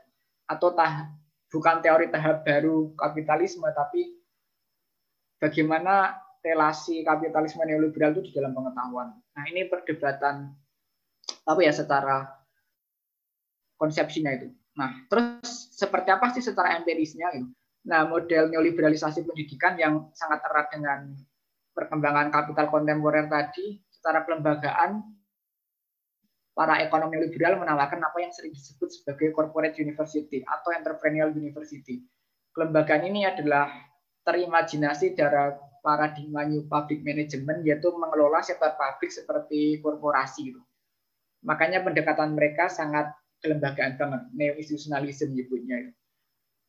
atau 0.47 0.71
tah, 0.71 1.11
bukan 1.51 1.83
teori 1.83 2.07
tahap 2.15 2.47
baru 2.47 2.95
kapitalisme 2.95 3.67
tapi 3.75 4.15
bagaimana 5.43 6.15
relasi 6.39 7.03
kapitalisme 7.03 7.67
neoliberal 7.67 8.15
itu 8.15 8.31
di 8.31 8.33
dalam 8.39 8.55
pengetahuan. 8.55 9.11
Nah 9.11 9.45
ini 9.51 9.67
perdebatan 9.67 10.55
apa 11.27 11.61
ya 11.61 11.75
secara 11.75 12.31
konsepsinya 13.75 14.31
itu. 14.39 14.55
Nah 14.79 15.05
terus 15.11 15.75
seperti 15.75 16.15
apa 16.15 16.31
sih 16.31 16.47
secara 16.47 16.79
empirisnya? 16.79 17.35
Gitu. 17.35 17.51
Nah 17.91 18.07
model 18.07 18.55
neoliberalisasi 18.55 19.27
pendidikan 19.27 19.75
yang 19.75 20.15
sangat 20.15 20.47
erat 20.47 20.71
dengan 20.71 21.19
perkembangan 21.75 22.31
kapital 22.31 22.71
kontemporer 22.71 23.27
tadi 23.27 23.83
secara 23.91 24.23
kelembagaan 24.23 25.18
para 26.59 26.83
ekonomi 26.83 27.23
liberal 27.23 27.55
menawarkan 27.63 28.03
apa 28.03 28.19
yang 28.19 28.35
sering 28.35 28.51
disebut 28.51 28.91
sebagai 28.91 29.31
corporate 29.31 29.79
university 29.79 30.43
atau 30.43 30.75
entrepreneurial 30.75 31.31
university. 31.31 32.03
Kelembagaan 32.51 33.07
ini 33.07 33.23
adalah 33.23 33.71
terimajinasi 34.27 35.15
dari 35.15 35.55
paradigma 35.79 36.43
new 36.43 36.67
public 36.67 37.07
management 37.07 37.63
yaitu 37.63 37.95
mengelola 37.95 38.43
sektor 38.43 38.75
publik 38.75 39.15
seperti 39.15 39.79
korporasi 39.79 40.51
gitu. 40.51 40.59
Makanya 41.47 41.87
pendekatan 41.87 42.35
mereka 42.35 42.67
sangat 42.67 43.15
kelembagaan 43.39 43.95
banget, 43.95 44.23
neo 44.35 44.59
institutionalism 44.59 45.39
nyebutnya. 45.39 45.95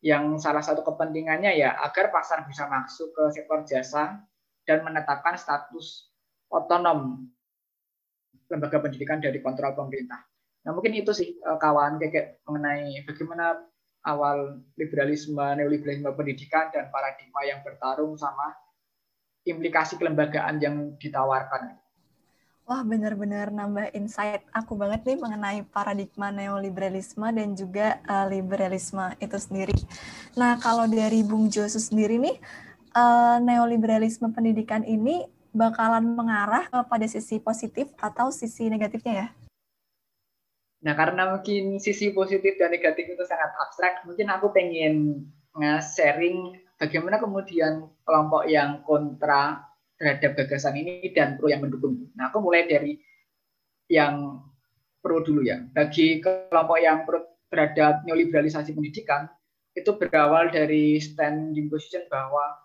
Yang 0.05 0.45
salah 0.45 0.61
satu 0.61 0.85
kepentingannya 0.85 1.57
ya 1.57 1.73
agar 1.81 2.13
pasar 2.13 2.45
bisa 2.45 2.69
masuk 2.69 3.09
ke 3.09 3.23
sektor 3.33 3.65
jasa 3.65 4.21
dan 4.69 4.85
menetapkan 4.85 5.33
status 5.33 6.13
otonom 6.53 7.25
lembaga 8.49 8.81
pendidikan 8.81 9.21
dari 9.21 9.39
kontrol 9.39 9.77
pemerintah. 9.77 10.19
Nah 10.65 10.71
mungkin 10.75 10.97
itu 10.97 11.13
sih 11.15 11.37
eh, 11.37 11.57
kawan 11.61 12.01
kayak 12.01 12.43
mengenai 12.49 13.05
bagaimana 13.05 13.63
awal 14.03 14.63
liberalisme, 14.79 15.43
neoliberalisme 15.59 16.09
pendidikan 16.15 16.71
dan 16.71 16.87
paradigma 16.89 17.43
yang 17.45 17.59
bertarung 17.63 18.15
sama 18.15 18.55
implikasi 19.43 19.99
kelembagaan 19.99 20.59
yang 20.59 20.95
ditawarkan. 20.99 21.75
Wah, 22.69 22.85
benar-benar 22.85 23.49
nambah 23.49 23.97
insight 23.97 24.45
aku 24.53 24.77
banget 24.77 25.01
nih 25.01 25.17
mengenai 25.17 25.65
paradigma 25.65 26.29
neoliberalisme 26.29 27.25
dan 27.33 27.57
juga 27.57 27.97
uh, 28.05 28.29
liberalisme 28.29 29.17
itu 29.17 29.41
sendiri. 29.41 29.73
Nah, 30.37 30.61
kalau 30.61 30.85
dari 30.85 31.25
Bung 31.25 31.49
Josu 31.49 31.81
sendiri 31.81 32.21
nih, 32.21 32.37
uh, 32.93 33.41
neoliberalisme 33.41 34.29
pendidikan 34.37 34.85
ini 34.85 35.25
bakalan 35.53 36.15
mengarah 36.15 36.69
kepada 36.69 37.05
sisi 37.09 37.41
positif 37.41 37.89
atau 37.97 38.29
sisi 38.29 38.69
negatifnya 38.69 39.13
ya? 39.25 39.27
Nah, 40.79 40.95
karena 40.95 41.35
mungkin 41.35 41.75
sisi 41.83 42.15
positif 42.15 42.55
dan 42.55 42.71
negatif 42.71 43.03
itu 43.03 43.23
sangat 43.27 43.51
abstrak, 43.59 44.07
mungkin 44.07 44.31
aku 44.31 44.47
pengen 44.55 45.27
nge-sharing 45.59 46.55
bagaimana 46.79 47.19
kemudian 47.19 47.91
kelompok 48.07 48.47
yang 48.47 48.79
kontra 48.87 49.67
terhadap 49.99 50.39
gagasan 50.39 50.79
ini 50.79 51.11
dan 51.11 51.35
pro 51.35 51.51
yang 51.51 51.59
mendukung. 51.59 52.07
Nah, 52.15 52.31
aku 52.31 52.39
mulai 52.39 52.63
dari 52.63 52.95
yang 53.91 54.39
pro 55.03 55.19
dulu 55.19 55.43
ya. 55.43 55.59
Bagi 55.75 56.23
kelompok 56.23 56.79
yang 56.79 57.03
pro 57.03 57.27
terhadap 57.51 58.07
neoliberalisasi 58.07 58.71
pendidikan, 58.71 59.27
itu 59.75 59.91
berawal 59.99 60.47
dari 60.47 61.01
standing 61.01 61.67
position 61.67 62.07
bahwa 62.07 62.55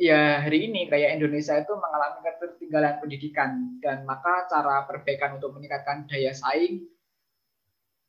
ya 0.00 0.40
hari 0.40 0.72
ini 0.72 0.88
kayak 0.88 1.20
Indonesia 1.20 1.60
itu 1.60 1.76
mengalami 1.76 2.24
ketertinggalan 2.24 2.94
pendidikan 3.04 3.50
dan 3.84 4.08
maka 4.08 4.48
cara 4.48 4.88
perbaikan 4.88 5.36
untuk 5.36 5.52
meningkatkan 5.52 6.08
daya 6.08 6.32
saing 6.32 6.88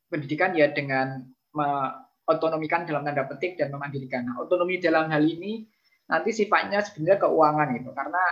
pendidikan 0.08 0.56
ya 0.56 0.72
dengan 0.72 1.28
otonomikan 2.24 2.88
dalam 2.88 3.04
tanda 3.04 3.28
petik 3.28 3.60
dan 3.60 3.76
memandirikan. 3.76 4.24
Nah, 4.24 4.40
otonomi 4.40 4.80
dalam 4.80 5.12
hal 5.12 5.20
ini 5.20 5.68
nanti 6.08 6.32
sifatnya 6.32 6.80
sebenarnya 6.80 7.28
keuangan 7.28 7.70
itu 7.76 7.92
karena 7.92 8.24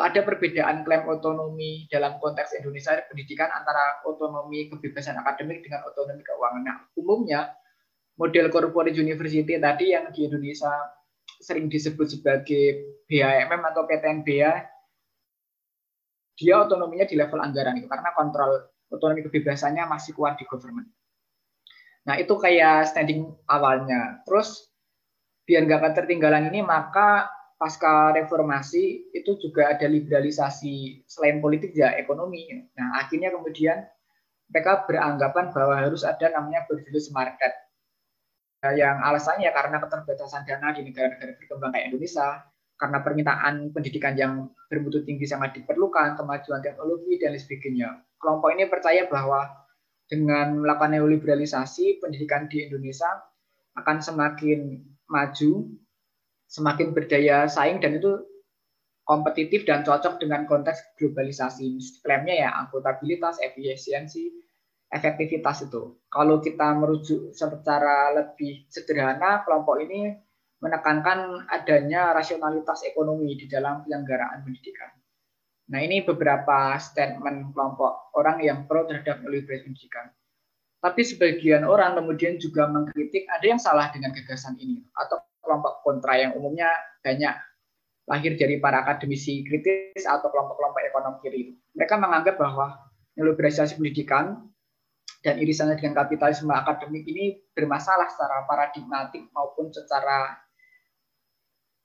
ada 0.00 0.20
perbedaan 0.26 0.82
klaim 0.82 1.06
otonomi 1.06 1.86
dalam 1.86 2.18
konteks 2.18 2.58
Indonesia 2.58 2.96
pendidikan 3.06 3.52
antara 3.54 4.02
otonomi 4.08 4.72
kebebasan 4.72 5.20
akademik 5.20 5.62
dengan 5.62 5.84
otonomi 5.84 6.24
keuangan. 6.24 6.62
Nah, 6.64 6.76
umumnya 6.96 7.52
model 8.16 8.48
corporate 8.48 8.96
university 8.96 9.60
tadi 9.60 9.92
yang 9.92 10.08
di 10.10 10.26
Indonesia 10.26 10.72
sering 11.40 11.72
disebut 11.72 12.06
sebagai 12.06 12.94
BAMM 13.08 13.60
atau 13.72 13.88
PTNBA, 13.88 14.54
dia 16.36 16.54
otonominya 16.56 17.08
di 17.08 17.16
level 17.16 17.40
anggaran 17.40 17.80
itu 17.80 17.88
karena 17.88 18.12
kontrol 18.16 18.70
otonomi 18.90 19.24
kebebasannya 19.24 19.84
masih 19.88 20.12
kuat 20.16 20.36
di 20.36 20.44
government. 20.48 20.88
Nah 22.08 22.16
itu 22.16 22.32
kayak 22.36 22.90
standing 22.90 23.28
awalnya. 23.44 24.24
Terus 24.24 24.72
biar 25.44 25.68
nggak 25.68 25.92
ketertinggalan 25.92 26.48
ini 26.48 26.64
maka 26.64 27.28
pasca 27.60 28.16
reformasi 28.16 29.12
itu 29.12 29.36
juga 29.36 29.68
ada 29.68 29.84
liberalisasi 29.84 31.04
selain 31.04 31.44
politik 31.44 31.76
ya 31.76 31.92
ekonomi. 32.00 32.48
Nah 32.72 33.04
akhirnya 33.04 33.30
kemudian 33.30 33.84
mereka 34.48 34.88
beranggapan 34.88 35.52
bahwa 35.54 35.76
harus 35.76 36.02
ada 36.02 36.32
namanya 36.32 36.64
berjulis 36.66 37.12
market 37.12 37.52
yang 38.68 39.00
alasannya 39.00 39.48
ya 39.48 39.52
karena 39.56 39.80
keterbatasan 39.80 40.44
dana 40.44 40.76
di 40.76 40.84
negara-negara 40.84 41.40
berkembang 41.40 41.72
kayak 41.72 41.86
Indonesia, 41.88 42.44
karena 42.76 42.98
permintaan 43.00 43.54
pendidikan 43.72 44.14
yang 44.16 44.32
bermutu 44.68 45.00
tinggi 45.04 45.24
sangat 45.24 45.56
diperlukan, 45.56 46.16
kemajuan 46.20 46.60
teknologi 46.60 47.16
dan 47.20 47.36
lain 47.36 47.40
sebagainya. 47.40 47.88
Kelompok 48.20 48.52
ini 48.52 48.64
percaya 48.68 49.08
bahwa 49.08 49.48
dengan 50.08 50.60
melakukan 50.60 50.96
neoliberalisasi, 50.96 52.04
pendidikan 52.04 52.48
di 52.52 52.68
Indonesia 52.68 53.08
akan 53.80 53.96
semakin 54.04 54.80
maju, 55.08 55.72
semakin 56.48 56.92
berdaya 56.92 57.48
saing 57.48 57.80
dan 57.80 57.96
itu 57.96 58.28
kompetitif 59.08 59.64
dan 59.64 59.84
cocok 59.86 60.20
dengan 60.20 60.44
konteks 60.44 60.96
globalisasi. 61.00 61.80
Klaimnya 62.04 62.48
ya 62.48 62.50
akuntabilitas, 62.64 63.40
efisiensi, 63.40 64.30
efektivitas 64.90 65.70
itu. 65.70 65.96
Kalau 66.10 66.42
kita 66.42 66.74
merujuk 66.74 67.30
secara 67.30 68.10
lebih 68.14 68.66
sederhana, 68.66 69.46
kelompok 69.46 69.78
ini 69.80 70.18
menekankan 70.60 71.48
adanya 71.48 72.12
rasionalitas 72.12 72.84
ekonomi 72.84 73.38
di 73.38 73.46
dalam 73.48 73.86
penyelenggaraan 73.86 74.44
pendidikan. 74.44 74.92
Nah, 75.70 75.80
ini 75.80 76.02
beberapa 76.02 76.74
statement 76.82 77.54
kelompok 77.54 78.12
orang 78.18 78.42
yang 78.42 78.66
pro 78.66 78.84
terhadap 78.84 79.22
neoliberalisme 79.22 79.70
pendidikan. 79.70 80.10
Tapi 80.80 81.00
sebagian 81.06 81.62
orang 81.62 81.94
kemudian 81.94 82.40
juga 82.40 82.66
mengkritik 82.66 83.28
ada 83.30 83.46
yang 83.46 83.60
salah 83.60 83.92
dengan 83.92 84.10
gagasan 84.16 84.56
ini 84.58 84.82
atau 84.96 85.20
kelompok 85.44 85.84
kontra 85.84 86.16
yang 86.16 86.32
umumnya 86.34 86.72
banyak 87.04 87.36
lahir 88.08 88.34
dari 88.34 88.58
para 88.58 88.82
akademisi 88.82 89.46
kritis 89.46 90.02
atau 90.08 90.32
kelompok-kelompok 90.32 90.82
ekonomi 90.82 91.18
kiri. 91.22 91.42
Mereka 91.78 91.94
menganggap 92.00 92.40
bahwa 92.40 92.80
neoliberalisasi 93.14 93.78
pendidikan 93.78 94.50
dan 95.20 95.36
irisannya 95.36 95.76
dengan 95.76 96.00
kapitalisme 96.04 96.48
akademik 96.52 97.04
ini 97.04 97.36
bermasalah 97.52 98.08
secara 98.08 98.48
paradigmatik 98.48 99.28
maupun 99.36 99.68
secara 99.68 100.40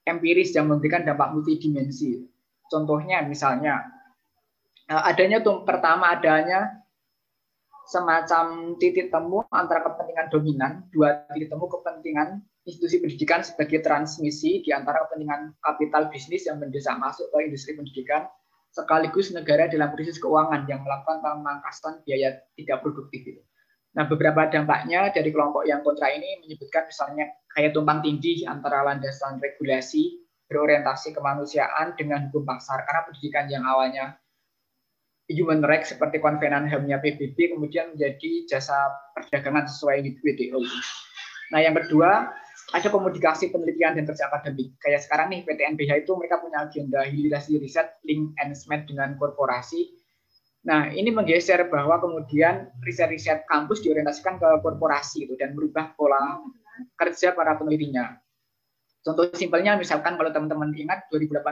empiris 0.08 0.56
yang 0.56 0.72
memberikan 0.72 1.04
dampak 1.04 1.36
multidimensi. 1.36 2.24
Contohnya 2.72 3.25
misalnya 3.27 3.84
eh, 4.88 5.04
adanya 5.12 5.44
tuh 5.44 5.68
pertama 5.68 6.15
adanya 6.15 6.86
semacam 7.86 8.77
titik 8.82 9.13
temu 9.13 9.46
antara 9.54 9.86
kepentingan 9.86 10.27
dominan, 10.34 10.72
dua 10.89 11.27
titik 11.36 11.54
temu 11.54 11.70
kepentingan 11.70 12.42
institusi 12.65 12.98
pendidikan 12.98 13.46
sebagai 13.46 13.86
transmisi 13.86 14.65
di 14.65 14.74
antara 14.74 15.06
kepentingan 15.06 15.54
kapital 15.62 16.10
bisnis 16.10 16.50
yang 16.50 16.58
mendesak 16.58 16.98
masuk 16.98 17.30
ke 17.30 17.38
industri 17.46 17.77
pendidikan 17.77 18.25
sekaligus 18.75 19.32
negara 19.32 19.72
dalam 19.72 19.96
krisis 19.96 20.20
keuangan 20.20 20.67
yang 20.67 20.84
melakukan 20.84 21.24
pemangkasan 21.24 22.03
biaya 22.03 22.44
tidak 22.60 22.84
produktif 22.84 23.24
itu. 23.24 23.41
Nah, 23.96 24.03
beberapa 24.03 24.51
dampaknya 24.51 25.15
dari 25.15 25.32
kelompok 25.32 25.63
yang 25.63 25.79
kontra 25.79 26.12
ini 26.12 26.44
menyebutkan 26.44 26.84
misalnya 26.84 27.32
kayak 27.55 27.72
tumpang 27.72 28.03
tindih 28.03 28.44
antara 28.44 28.84
landasan 28.84 29.39
regulasi 29.39 30.20
berorientasi 30.51 31.15
kemanusiaan 31.15 31.96
dengan 31.96 32.27
hukum 32.27 32.44
pasar 32.44 32.84
karena 32.84 33.01
pendidikan 33.08 33.48
yang 33.48 33.63
awalnya 33.63 34.20
human 35.32 35.63
rights 35.63 35.96
seperti 35.96 36.20
konvenan 36.20 36.67
HAM-nya 36.67 37.00
PBB 37.00 37.55
kemudian 37.55 37.96
menjadi 37.96 38.46
jasa 38.51 38.91
perdagangan 39.15 39.72
sesuai 39.72 40.03
WTO. 40.22 40.60
Nah, 41.55 41.60
yang 41.63 41.74
kedua, 41.79 42.29
ada 42.74 42.88
komunikasi 42.89 43.53
penelitian 43.53 43.93
dan 43.93 44.10
kerja 44.10 44.25
akademik. 44.31 44.74
Kayak 44.81 45.05
sekarang 45.05 45.29
nih 45.29 45.45
PTNBH 45.45 46.07
itu 46.07 46.17
mereka 46.17 46.41
punya 46.41 46.65
agenda 46.65 47.05
hilirisasi 47.05 47.62
riset, 47.62 48.01
link 48.07 48.34
and 48.41 48.57
smet 48.57 48.89
dengan 48.89 49.13
korporasi. 49.22 49.93
Nah, 50.65 50.89
ini 50.89 51.13
menggeser 51.13 51.69
bahwa 51.69 52.01
kemudian 52.01 52.74
riset-riset 52.81 53.45
kampus 53.45 53.86
diorientasikan 53.86 54.41
ke 54.41 54.50
korporasi 54.65 55.29
itu 55.29 55.38
dan 55.38 55.53
merubah 55.53 55.93
pola 55.93 56.41
kerja 56.98 57.38
para 57.38 57.53
penelitinya. 57.53 58.17
Contoh 59.05 59.29
simpelnya 59.38 59.77
misalkan 59.77 60.17
kalau 60.17 60.34
teman-teman 60.34 60.74
ingat 60.74 61.05
2018 61.13 61.45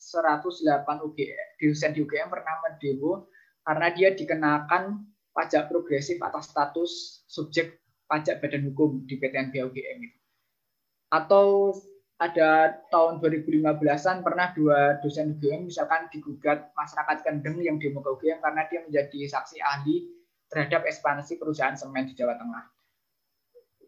108 0.00 0.84
UGM, 1.04 1.48
di 1.92 2.00
UGM 2.00 2.28
pernah 2.32 2.54
mendemo 2.64 3.28
karena 3.64 3.88
dia 3.92 4.08
dikenakan 4.16 5.04
pajak 5.36 5.68
progresif 5.68 6.16
atas 6.24 6.48
status 6.48 7.24
subjek 7.28 7.80
pajak 8.10 8.42
badan 8.42 8.66
hukum 8.74 9.06
di 9.06 9.14
PTN 9.14 9.54
UGM 9.54 9.98
itu. 10.02 10.18
Atau 11.14 11.78
ada 12.20 12.76
tahun 12.92 13.22
2015-an 13.24 14.20
pernah 14.20 14.52
dua 14.52 15.00
dosen 15.00 15.38
UGM 15.38 15.70
misalkan 15.72 16.10
digugat 16.12 16.68
masyarakat 16.76 17.24
Kendeng 17.24 17.62
yang 17.62 17.80
demo 17.80 18.02
ke 18.02 18.10
UGM 18.12 18.44
karena 18.44 18.68
dia 18.68 18.84
menjadi 18.84 19.18
saksi 19.30 19.62
ahli 19.62 20.10
terhadap 20.50 20.84
ekspansi 20.84 21.40
perusahaan 21.40 21.78
semen 21.78 22.10
di 22.10 22.18
Jawa 22.18 22.36
Tengah. 22.36 22.64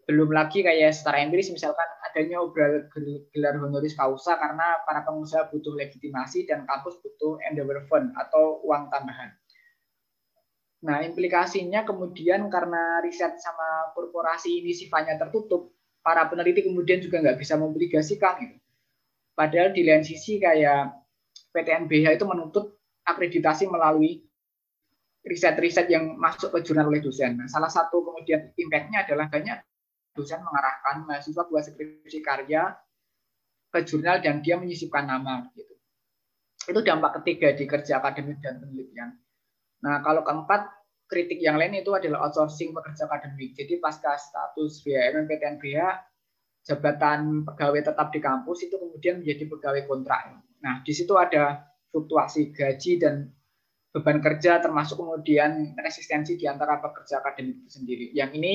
Belum 0.09 0.31
lagi 0.33 0.65
kayak 0.65 0.97
secara 0.97 1.21
empiris 1.21 1.53
misalkan 1.53 1.87
adanya 2.09 2.41
obral 2.41 2.89
gelar 3.37 3.55
honoris 3.61 3.95
causa 3.95 4.41
karena 4.41 4.81
para 4.89 5.05
pengusaha 5.05 5.53
butuh 5.53 5.77
legitimasi 5.77 6.49
dan 6.49 6.65
kampus 6.65 6.99
butuh 7.05 7.37
endeavor 7.47 7.85
fund 7.87 8.17
atau 8.17 8.65
uang 8.65 8.89
tambahan. 8.89 9.31
Nah, 10.83 10.99
implikasinya 11.07 11.87
kemudian 11.87 12.51
karena 12.51 12.99
riset 13.07 13.39
sama 13.39 13.95
korporasi 13.95 14.67
ini 14.67 14.75
sifatnya 14.75 15.15
tertutup, 15.15 15.71
para 16.03 16.27
peneliti 16.27 16.67
kemudian 16.67 16.99
juga 16.99 17.23
nggak 17.23 17.39
bisa 17.39 17.55
memobligasikan 17.55 18.35
gitu. 18.43 18.57
Padahal 19.33 19.71
di 19.71 19.87
lain 19.87 20.03
sisi 20.03 20.43
kayak 20.43 20.91
PTNBH 21.55 22.19
itu 22.19 22.27
menuntut 22.27 22.83
akreditasi 23.07 23.71
melalui 23.71 24.27
riset-riset 25.23 25.87
yang 25.87 26.19
masuk 26.19 26.51
ke 26.51 26.67
jurnal 26.67 26.91
oleh 26.91 26.99
dosen. 26.99 27.39
Nah, 27.39 27.47
salah 27.47 27.71
satu 27.71 28.03
kemudian 28.03 28.51
impact-nya 28.59 29.07
adalah 29.07 29.31
banyak 29.31 29.63
dosen 30.19 30.43
mengarahkan 30.43 31.07
mahasiswa 31.07 31.47
buat 31.47 31.63
skripsi 31.63 32.19
karya 32.21 32.75
ke 33.71 33.81
jurnal 33.87 34.19
dan 34.19 34.43
dia 34.43 34.59
menyisipkan 34.59 35.07
nama 35.07 35.47
gitu. 35.55 35.79
Itu 36.69 36.83
dampak 36.83 37.23
ketiga 37.23 37.55
di 37.55 37.65
kerja 37.71 38.03
akademik 38.03 38.43
dan 38.43 38.59
penelitian. 38.59 39.22
Nah, 39.83 40.01
kalau 40.01 40.23
keempat 40.23 40.71
kritik 41.11 41.45
yang 41.45 41.61
lain 41.61 41.77
itu 41.77 41.93
adalah 41.93 42.25
outsourcing 42.31 42.73
pekerja 42.73 43.05
akademik. 43.05 43.53
Jadi 43.53 43.77
pasca 43.83 44.17
status 44.17 44.81
BHM 44.81 45.29
PTNBH 45.29 45.81
jabatan 46.63 47.43
pegawai 47.45 47.93
tetap 47.93 48.09
di 48.15 48.21
kampus 48.23 48.65
itu 48.65 48.79
kemudian 48.79 49.21
menjadi 49.21 49.45
pegawai 49.51 49.83
kontrak. 49.85 50.41
Nah, 50.63 50.81
di 50.87 50.93
situ 50.95 51.13
ada 51.19 51.67
fluktuasi 51.91 52.55
gaji 52.55 53.03
dan 53.03 53.29
beban 53.93 54.25
kerja 54.25 54.63
termasuk 54.63 54.97
kemudian 54.97 55.77
resistensi 55.77 56.41
di 56.41 56.49
antara 56.49 56.81
pekerja 56.81 57.21
akademik 57.21 57.67
itu 57.67 57.71
sendiri. 57.77 58.07
Yang 58.17 58.31
ini 58.41 58.53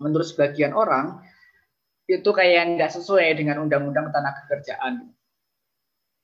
menurut 0.00 0.24
sebagian 0.24 0.72
orang 0.72 1.20
itu 2.08 2.30
kayak 2.32 2.80
nggak 2.80 2.90
sesuai 2.90 3.36
dengan 3.36 3.60
undang-undang 3.60 4.08
tenaga 4.08 4.48
kerjaan. 4.48 5.12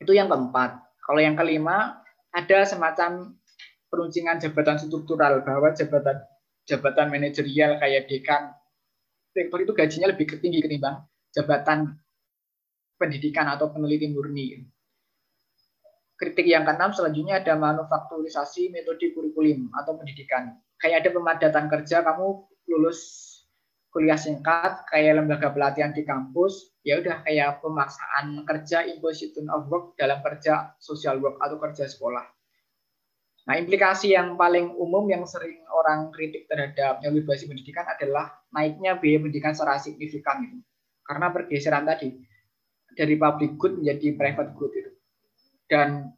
Itu 0.00 0.16
yang 0.16 0.32
keempat. 0.32 0.80
Kalau 1.04 1.20
yang 1.20 1.36
kelima 1.36 2.00
ada 2.32 2.58
semacam 2.64 3.36
peruncingan 3.97 4.37
jabatan 4.37 4.76
struktural 4.76 5.41
bahwa 5.41 5.73
jabatan 5.73 6.21
jabatan 6.69 7.09
manajerial 7.09 7.81
kayak 7.81 8.05
dekan 8.12 8.53
rektor 9.33 9.65
itu 9.65 9.73
gajinya 9.73 10.12
lebih 10.12 10.29
tinggi 10.37 10.61
ketimbang 10.61 11.00
jabatan 11.33 11.97
pendidikan 13.00 13.49
atau 13.49 13.73
peneliti 13.73 14.12
murni. 14.12 14.61
Kritik 16.17 16.49
yang 16.49 16.65
keenam 16.65 16.97
selanjutnya 16.97 17.45
ada 17.45 17.57
manufakturisasi 17.61 18.73
metode 18.73 19.12
kurikulum 19.12 19.69
atau 19.76 20.00
pendidikan. 20.00 20.57
Kayak 20.81 21.05
ada 21.05 21.11
pemadatan 21.12 21.65
kerja, 21.69 22.00
kamu 22.00 22.29
lulus 22.73 23.00
kuliah 23.93 24.21
singkat 24.21 24.85
kayak 24.93 25.25
lembaga 25.25 25.56
pelatihan 25.56 25.89
di 25.89 26.04
kampus 26.04 26.76
ya 26.85 27.00
udah 27.00 27.25
kayak 27.25 27.65
pemaksaan 27.65 28.45
kerja 28.45 28.85
imposition 28.93 29.49
of 29.49 29.65
work 29.73 29.97
dalam 29.97 30.21
kerja 30.21 30.76
social 30.76 31.17
work 31.17 31.41
atau 31.41 31.56
kerja 31.56 31.89
sekolah 31.89 32.35
nah 33.47 33.54
implikasi 33.54 34.13
yang 34.13 34.35
paling 34.35 34.75
umum 34.75 35.06
yang 35.06 35.23
sering 35.23 35.63
orang 35.71 36.11
kritik 36.11 36.50
terhadap 36.50 36.99
neoliberasi 37.00 37.47
pendidikan 37.47 37.87
adalah 37.87 38.43
naiknya 38.50 38.99
biaya 38.99 39.23
pendidikan 39.23 39.54
secara 39.54 39.78
signifikan 39.78 40.43
itu 40.43 40.59
karena 41.06 41.30
pergeseran 41.30 41.87
tadi 41.87 42.11
dari 42.99 43.15
public 43.15 43.54
good 43.54 43.78
menjadi 43.78 44.19
private 44.19 44.52
good 44.59 44.73
itu 44.75 44.91
dan 45.71 46.11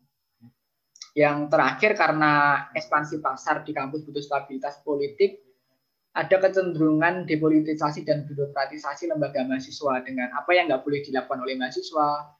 yang 1.12 1.50
terakhir 1.52 1.98
karena 1.98 2.64
ekspansi 2.72 3.20
pasar 3.20 3.66
di 3.66 3.76
kampus 3.76 4.06
butuh 4.08 4.22
stabilitas 4.22 4.80
politik 4.80 5.48
ada 6.18 6.36
kecenderungan 6.42 7.30
depolitisasi 7.30 8.02
dan 8.02 8.26
birokratisasi 8.26 9.06
lembaga 9.06 9.46
mahasiswa. 9.46 10.02
Dengan 10.02 10.34
apa 10.34 10.50
yang 10.50 10.66
nggak 10.66 10.82
boleh 10.82 11.00
dilakukan 11.06 11.38
oleh 11.46 11.54
mahasiswa, 11.54 12.34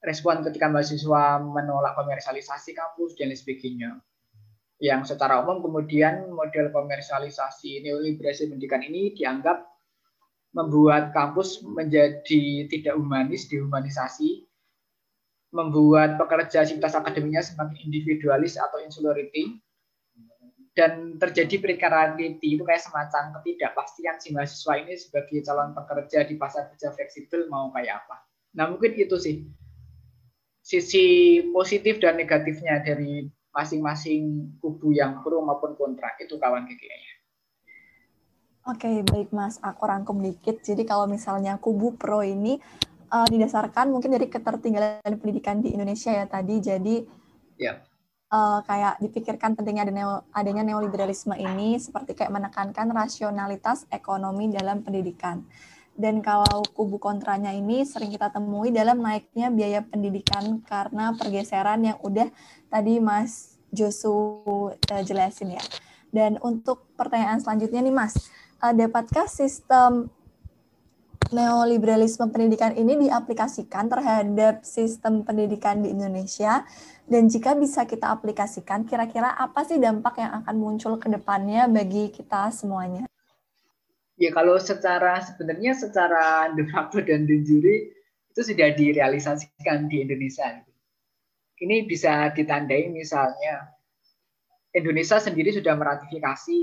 respon 0.00 0.40
ketika 0.46 0.72
mahasiswa 0.72 1.36
menolak 1.44 1.92
komersialisasi 2.00 2.72
kampus 2.72 3.20
dan 3.20 3.28
lain 3.28 3.36
sebagainya. 3.36 3.90
Yang 4.80 5.14
secara 5.14 5.44
umum 5.44 5.60
kemudian 5.60 6.32
model 6.32 6.72
komersialisasi 6.72 7.84
neoliberasi 7.84 8.48
pendidikan 8.48 8.80
ini 8.80 9.12
dianggap 9.12 9.68
membuat 10.56 11.12
kampus 11.12 11.60
menjadi 11.62 12.66
tidak 12.66 12.96
humanis, 12.96 13.46
dehumanisasi, 13.46 14.48
membuat 15.52 16.16
pekerja 16.16 16.64
sivitas 16.64 16.96
akademiknya 16.96 17.44
semakin 17.44 17.76
individualis 17.86 18.56
atau 18.56 18.80
insularity, 18.82 19.60
dan 20.74 21.18
terjadi 21.18 21.58
precarity 21.58 22.40
itu 22.40 22.62
kayak 22.62 22.80
semacam 22.80 23.36
ketidakpastian 23.36 24.16
si 24.22 24.30
mahasiswa 24.30 24.74
ini 24.78 24.94
sebagai 24.94 25.42
calon 25.42 25.74
pekerja 25.74 26.24
di 26.24 26.34
pasar 26.38 26.70
kerja 26.72 26.94
fleksibel 26.94 27.50
mau 27.50 27.74
kayak 27.74 28.06
apa. 28.06 28.22
Nah 28.54 28.70
mungkin 28.70 28.94
itu 28.94 29.18
sih 29.18 29.44
sisi 30.62 31.06
positif 31.50 31.98
dan 31.98 32.16
negatifnya 32.16 32.80
dari 32.86 33.26
masing-masing 33.50 34.54
kubu 34.62 34.94
yang 34.94 35.22
pro 35.22 35.42
maupun 35.42 35.74
kontra 35.74 36.14
itu 36.22 36.38
kawan 36.38 36.66
kayaknya. 36.66 37.12
Oke 38.68 39.02
baik 39.02 39.34
mas, 39.34 39.58
aku 39.64 39.82
rangkum 39.88 40.22
dikit. 40.22 40.62
Jadi 40.62 40.86
kalau 40.86 41.10
misalnya 41.10 41.58
kubu 41.58 41.98
pro 41.98 42.22
ini 42.22 42.60
uh, 43.10 43.26
didasarkan 43.26 43.90
mungkin 43.90 44.14
dari 44.14 44.30
ketertinggalan 44.30 45.16
pendidikan 45.18 45.58
di 45.58 45.74
Indonesia 45.74 46.14
ya 46.14 46.28
tadi. 46.30 46.56
Jadi 46.62 46.96
ya 47.58 47.82
uh, 48.30 48.60
kayak 48.64 49.02
dipikirkan 49.02 49.58
pentingnya 49.58 49.90
ada 49.90 49.94
neo, 49.94 50.12
adanya 50.30 50.62
neoliberalisme 50.64 51.34
ini 51.36 51.76
seperti 51.76 52.14
kayak 52.14 52.32
menekankan 52.32 52.88
rasionalitas 52.94 53.84
ekonomi 53.90 54.48
dalam 54.50 54.86
pendidikan. 54.86 55.42
Dan 56.00 56.24
kalau 56.24 56.64
kubu 56.72 56.96
kontranya 56.96 57.52
ini 57.52 57.84
sering 57.84 58.08
kita 58.08 58.32
temui 58.32 58.72
dalam 58.72 59.04
naiknya 59.04 59.52
biaya 59.52 59.84
pendidikan 59.84 60.64
karena 60.64 61.12
pergeseran 61.12 61.84
yang 61.84 62.00
udah 62.00 62.32
tadi 62.72 62.96
Mas 63.04 63.60
Josu 63.68 64.16
uh, 64.72 65.02
jelasin 65.04 65.60
ya. 65.60 65.64
Dan 66.08 66.40
untuk 66.40 66.88
pertanyaan 66.96 67.44
selanjutnya 67.44 67.84
nih 67.84 67.92
Mas, 67.92 68.16
uh, 68.64 68.72
dapatkah 68.72 69.28
sistem 69.28 70.08
neoliberalisme 71.30 72.26
pendidikan 72.32 72.74
ini 72.74 73.06
diaplikasikan 73.06 73.86
terhadap 73.86 74.66
sistem 74.66 75.22
pendidikan 75.22 75.84
di 75.84 75.92
Indonesia 75.94 76.66
dan 77.10 77.26
jika 77.26 77.58
bisa 77.58 77.90
kita 77.90 78.06
aplikasikan, 78.06 78.86
kira-kira 78.86 79.34
apa 79.34 79.66
sih 79.66 79.82
dampak 79.82 80.22
yang 80.22 80.30
akan 80.42 80.54
muncul 80.54 80.94
ke 80.94 81.10
depannya 81.10 81.66
bagi 81.66 82.14
kita 82.14 82.54
semuanya? 82.54 83.10
Ya 84.20 84.30
kalau 84.36 84.60
secara 84.60 85.24
sebenarnya 85.24 85.72
secara 85.72 86.24
de 86.56 86.68
facto 86.68 87.00
dan 87.00 87.24
de 87.24 87.40
jure 87.40 87.96
itu 88.30 88.40
sudah 88.44 88.76
direalisasikan 88.76 89.88
di 89.88 90.04
Indonesia. 90.04 90.60
Ini 91.60 91.88
bisa 91.88 92.28
ditandai 92.36 92.92
misalnya 92.92 93.72
Indonesia 94.70 95.18
sendiri 95.18 95.50
sudah 95.50 95.74
meratifikasi 95.74 96.58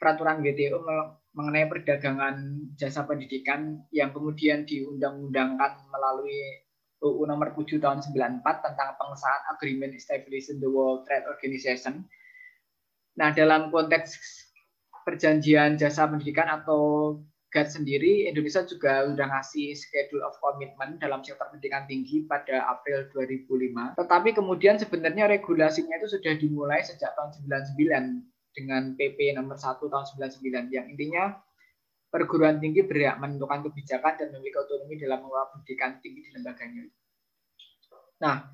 peraturan 0.00 0.40
WTO 0.40 0.80
mengenai 1.36 1.68
perdagangan 1.68 2.66
jasa 2.74 3.04
pendidikan 3.04 3.84
yang 3.92 4.10
kemudian 4.10 4.64
diundang-undangkan 4.64 5.84
melalui 5.92 6.64
UU 7.04 7.22
nomor 7.28 7.52
7 7.52 7.76
tahun 7.78 8.00
94 8.02 8.44
tentang 8.44 8.96
pengesahan 8.96 9.42
Agreement 9.52 9.92
Establishing 9.94 10.58
the 10.58 10.68
World 10.68 11.04
Trade 11.06 11.28
Organization. 11.28 12.08
Nah, 13.20 13.30
dalam 13.36 13.68
konteks 13.68 14.16
perjanjian 15.04 15.80
jasa 15.80 16.06
pendidikan 16.06 16.48
atau 16.48 17.16
GATT 17.50 17.82
sendiri, 17.82 18.30
Indonesia 18.30 18.62
juga 18.62 19.02
sudah 19.10 19.26
ngasih 19.26 19.74
schedule 19.74 20.22
of 20.22 20.38
commitment 20.38 21.02
dalam 21.02 21.26
sektor 21.26 21.50
pendidikan 21.50 21.82
tinggi 21.90 22.22
pada 22.22 22.62
April 22.70 23.10
2005. 23.10 23.98
Tetapi 23.98 24.30
kemudian 24.38 24.78
sebenarnya 24.78 25.26
regulasinya 25.26 25.98
itu 25.98 26.14
sudah 26.14 26.38
dimulai 26.38 26.78
sejak 26.86 27.10
tahun 27.18 27.34
99 27.42 28.22
dengan 28.54 28.94
PP 28.94 29.34
nomor 29.34 29.58
1 29.58 29.82
tahun 29.82 30.06
99 30.14 30.70
yang 30.70 30.86
intinya 30.94 31.34
perguruan 32.10 32.58
tinggi 32.58 32.86
berhak 32.86 33.18
menentukan 33.18 33.66
kebijakan 33.66 34.12
dan 34.18 34.26
memiliki 34.34 34.58
otonomi 34.58 34.94
dalam 34.98 35.18
mengelola 35.22 35.50
pendidikan 35.54 35.98
tinggi 36.02 36.26
di 36.26 36.30
lembaganya. 36.34 36.86
Nah, 38.22 38.46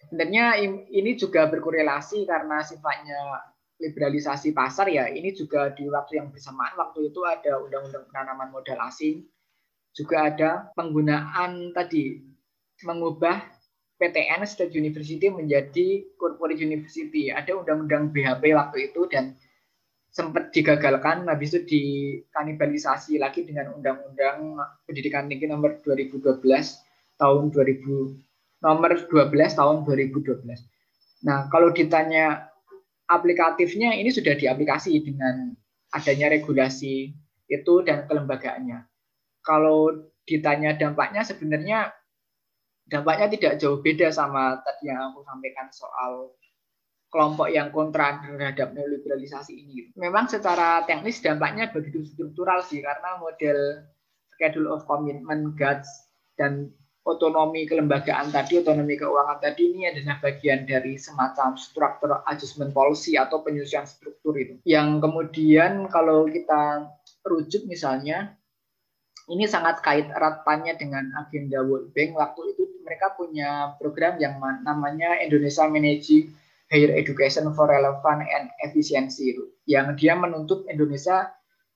sebenarnya 0.00 0.60
ini 0.92 1.10
juga 1.16 1.48
berkorelasi 1.48 2.24
karena 2.28 2.60
sifatnya 2.64 3.51
liberalisasi 3.82 4.54
pasar 4.54 4.86
ya 4.86 5.10
ini 5.10 5.34
juga 5.34 5.74
di 5.74 5.90
waktu 5.90 6.22
yang 6.22 6.30
bersamaan 6.30 6.78
waktu 6.78 7.10
itu 7.10 7.26
ada 7.26 7.58
undang-undang 7.58 8.06
penanaman 8.06 8.54
modal 8.54 8.78
asing 8.86 9.26
juga 9.92 10.30
ada 10.30 10.70
penggunaan 10.78 11.74
tadi 11.74 12.22
mengubah 12.86 13.42
PTN 14.02 14.42
State 14.42 14.74
University 14.74 15.30
menjadi 15.30 16.02
Corporate 16.18 16.58
University. 16.58 17.30
Ada 17.30 17.54
undang-undang 17.54 18.10
BHP 18.10 18.50
waktu 18.58 18.90
itu 18.90 19.06
dan 19.06 19.38
sempat 20.10 20.50
digagalkan, 20.50 21.24
habis 21.30 21.54
itu 21.54 21.62
dikanibalisasi 21.64 23.22
lagi 23.22 23.46
dengan 23.46 23.72
Undang-Undang 23.78 24.58
Pendidikan 24.84 25.30
Tinggi 25.30 25.46
nomor 25.46 25.80
2012 25.80 26.42
tahun 27.16 27.42
2000 27.54 28.60
nomor 28.62 28.90
12 28.94 29.58
tahun 29.58 29.76
2012. 29.86 30.44
Nah, 31.22 31.46
kalau 31.48 31.70
ditanya 31.70 32.51
aplikatifnya 33.12 33.94
ini 33.96 34.08
sudah 34.08 34.34
diaplikasi 34.36 34.96
dengan 35.04 35.52
adanya 35.92 36.32
regulasi 36.32 37.12
itu 37.48 37.74
dan 37.84 38.08
kelembagaannya. 38.08 38.88
Kalau 39.44 40.08
ditanya 40.24 40.78
dampaknya 40.78 41.26
sebenarnya 41.26 41.92
dampaknya 42.86 43.26
tidak 43.32 43.52
jauh 43.58 43.82
beda 43.82 44.08
sama 44.14 44.58
tadi 44.62 44.90
yang 44.90 45.12
aku 45.12 45.20
sampaikan 45.26 45.68
soal 45.74 46.34
kelompok 47.12 47.52
yang 47.52 47.68
kontra 47.68 48.24
terhadap 48.24 48.72
neoliberalisasi 48.72 49.52
ini. 49.52 49.92
Memang 50.00 50.32
secara 50.32 50.80
teknis 50.88 51.20
dampaknya 51.20 51.68
begitu 51.68 52.08
struktural 52.08 52.64
sih 52.64 52.80
karena 52.80 53.20
model 53.20 53.84
schedule 54.32 54.72
of 54.72 54.88
commitment, 54.88 55.52
GATS, 55.60 55.86
dan 56.40 56.72
otonomi 57.02 57.66
kelembagaan 57.66 58.30
tadi, 58.30 58.62
otonomi 58.62 58.94
keuangan 58.94 59.42
tadi 59.42 59.74
ini 59.74 59.90
adalah 59.90 60.22
bagian 60.22 60.62
dari 60.64 60.94
semacam 60.94 61.58
struktur 61.58 62.22
adjustment 62.30 62.70
policy 62.70 63.18
atau 63.18 63.42
penyusunan 63.42 63.86
struktur 63.86 64.38
itu. 64.38 64.54
Yang 64.62 65.02
kemudian 65.02 65.90
kalau 65.90 66.30
kita 66.30 66.86
rujuk 67.26 67.66
misalnya, 67.66 68.38
ini 69.30 69.46
sangat 69.46 69.82
kait 69.82 70.06
eratnya 70.10 70.74
dengan 70.78 71.10
agenda 71.18 71.62
World 71.62 71.94
Bank. 71.94 72.14
Waktu 72.18 72.54
itu 72.54 72.62
mereka 72.82 73.14
punya 73.14 73.74
program 73.78 74.18
yang 74.18 74.38
namanya 74.62 75.18
Indonesia 75.22 75.66
Managing 75.66 76.34
Higher 76.70 76.94
Education 76.94 77.50
for 77.54 77.70
Relevant 77.70 78.26
and 78.26 78.50
Efficiency. 78.62 79.38
Yang 79.66 80.02
dia 80.02 80.14
menuntut 80.18 80.66
Indonesia 80.66 81.30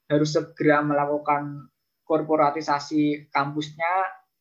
harus 0.07 0.35
segera 0.35 0.83
melakukan 0.87 1.67
korporatisasi 2.07 3.31
kampusnya 3.35 3.91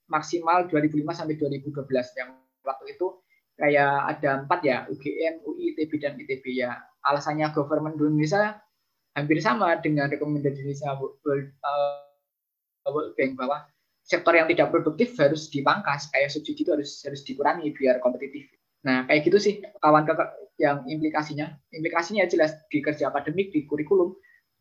maksimal 0.10 0.70
2005 0.70 1.02
sampai 1.14 1.36
2012 1.38 2.20
yang 2.20 2.30
waktu 2.62 2.86
itu 2.94 3.08
kayak 3.56 4.18
ada 4.18 4.44
empat 4.44 4.60
ya 4.68 4.78
UGM, 4.92 5.46
UI, 5.48 5.74
ITB 5.74 5.92
dan 6.02 6.20
ITB 6.20 6.46
ya. 6.60 6.76
Alasannya 7.06 7.54
government 7.56 7.96
Indonesia 7.96 8.60
hampir 9.16 9.40
sama 9.40 9.80
dengan 9.80 10.12
rekomendasi 10.12 10.66
Indonesia 10.66 10.92
World, 11.00 11.54
uh, 11.64 12.92
World 12.92 13.14
Bank 13.16 13.40
bahwa 13.40 13.64
sektor 14.06 14.36
yang 14.38 14.46
tidak 14.52 14.70
produktif 14.70 15.18
harus 15.18 15.50
dipangkas 15.50 16.12
kayak 16.14 16.30
subsidi 16.30 16.62
itu 16.62 16.72
harus 16.76 17.02
harus 17.02 17.22
dikurangi 17.26 17.74
biar 17.74 17.98
kompetitif. 18.04 18.52
Nah 18.86 19.08
kayak 19.10 19.26
gitu 19.26 19.38
sih 19.42 19.54
kawan 19.82 20.06
kakak 20.06 20.36
yang 20.62 20.86
implikasinya. 20.86 21.58
Implikasinya 21.74 22.28
jelas 22.30 22.54
di 22.70 22.84
kerja 22.84 23.10
akademik 23.10 23.50
di 23.56 23.66
kurikulum 23.66 24.14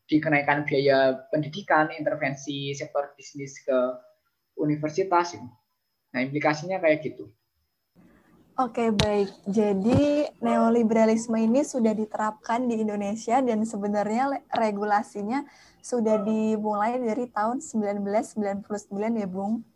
dikenaikan 0.09 0.69
biaya 0.69 1.29
pendidikan 1.33 1.89
intervensi 1.93 2.73
sektor 2.77 3.13
bisnis 3.17 3.57
ke 3.65 3.77
universitas. 4.59 5.39
Nah, 6.15 6.21
implikasinya 6.23 6.79
kayak 6.79 7.03
gitu. 7.03 7.31
Oke, 8.55 8.95
baik. 8.95 9.35
Jadi 9.51 10.31
neoliberalisme 10.39 11.35
ini 11.35 11.67
sudah 11.67 11.91
diterapkan 11.91 12.71
di 12.71 12.87
Indonesia 12.87 13.43
dan 13.43 13.67
sebenarnya 13.67 14.31
regulasinya 14.55 15.43
sudah 15.83 16.23
dimulai 16.23 17.03
dari 17.03 17.27
tahun 17.35 17.59
1999 17.59 18.71
ya, 19.19 19.27
Bung? 19.27 19.67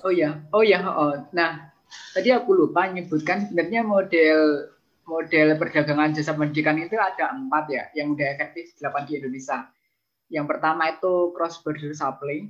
Oh 0.00 0.08
ya, 0.08 0.40
oh 0.48 0.64
ya, 0.64 0.80
oh. 0.80 1.28
Nah, 1.36 1.76
tadi 2.16 2.32
aku 2.32 2.56
lupa 2.56 2.88
menyebutkan 2.88 3.52
sebenarnya 3.52 3.84
model 3.84 4.72
model 5.04 5.60
perdagangan 5.60 6.16
jasa 6.16 6.32
pendidikan 6.32 6.80
itu 6.80 6.96
ada 6.96 7.36
empat 7.36 7.64
ya, 7.68 7.84
yang 7.92 8.16
udah 8.16 8.26
efektif 8.32 8.72
dilakukan 8.80 9.12
di 9.12 9.20
Indonesia. 9.20 9.68
Yang 10.32 10.46
pertama 10.56 10.88
itu 10.88 11.36
cross 11.36 11.60
border 11.60 11.92
supply, 11.92 12.48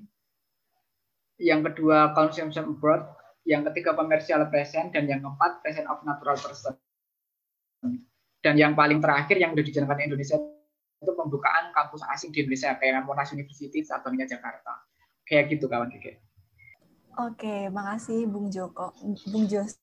yang 1.42 1.66
kedua 1.66 2.14
consumption 2.14 2.70
abroad, 2.70 3.02
yang 3.42 3.66
ketiga 3.66 3.98
commercial 3.98 4.46
present, 4.46 4.94
dan 4.94 5.11
yang 5.11 5.18
keempat 5.18 5.59
present 5.61 5.90
of 5.90 5.98
natural 6.07 6.38
person. 6.38 6.78
Dan 8.42 8.55
yang 8.55 8.78
paling 8.78 9.02
terakhir 9.02 9.38
yang 9.38 9.55
sudah 9.55 9.66
dijalankan 9.66 9.98
Indonesia 10.07 10.38
itu 11.02 11.12
pembukaan 11.18 11.74
kampus 11.74 12.07
asing 12.14 12.31
di 12.31 12.46
Indonesia 12.46 12.78
kayak 12.78 13.02
Monash 13.02 13.35
University 13.35 13.83
atau 13.83 14.07
Jakarta. 14.14 14.87
Kayak 15.26 15.59
gitu 15.59 15.66
kawan 15.66 15.90
Oke, 15.90 16.18
Oke, 17.18 17.57
makasih 17.70 18.26
Bung 18.31 18.50
Joko, 18.50 18.94
Bung 19.31 19.46
Jos. 19.50 19.82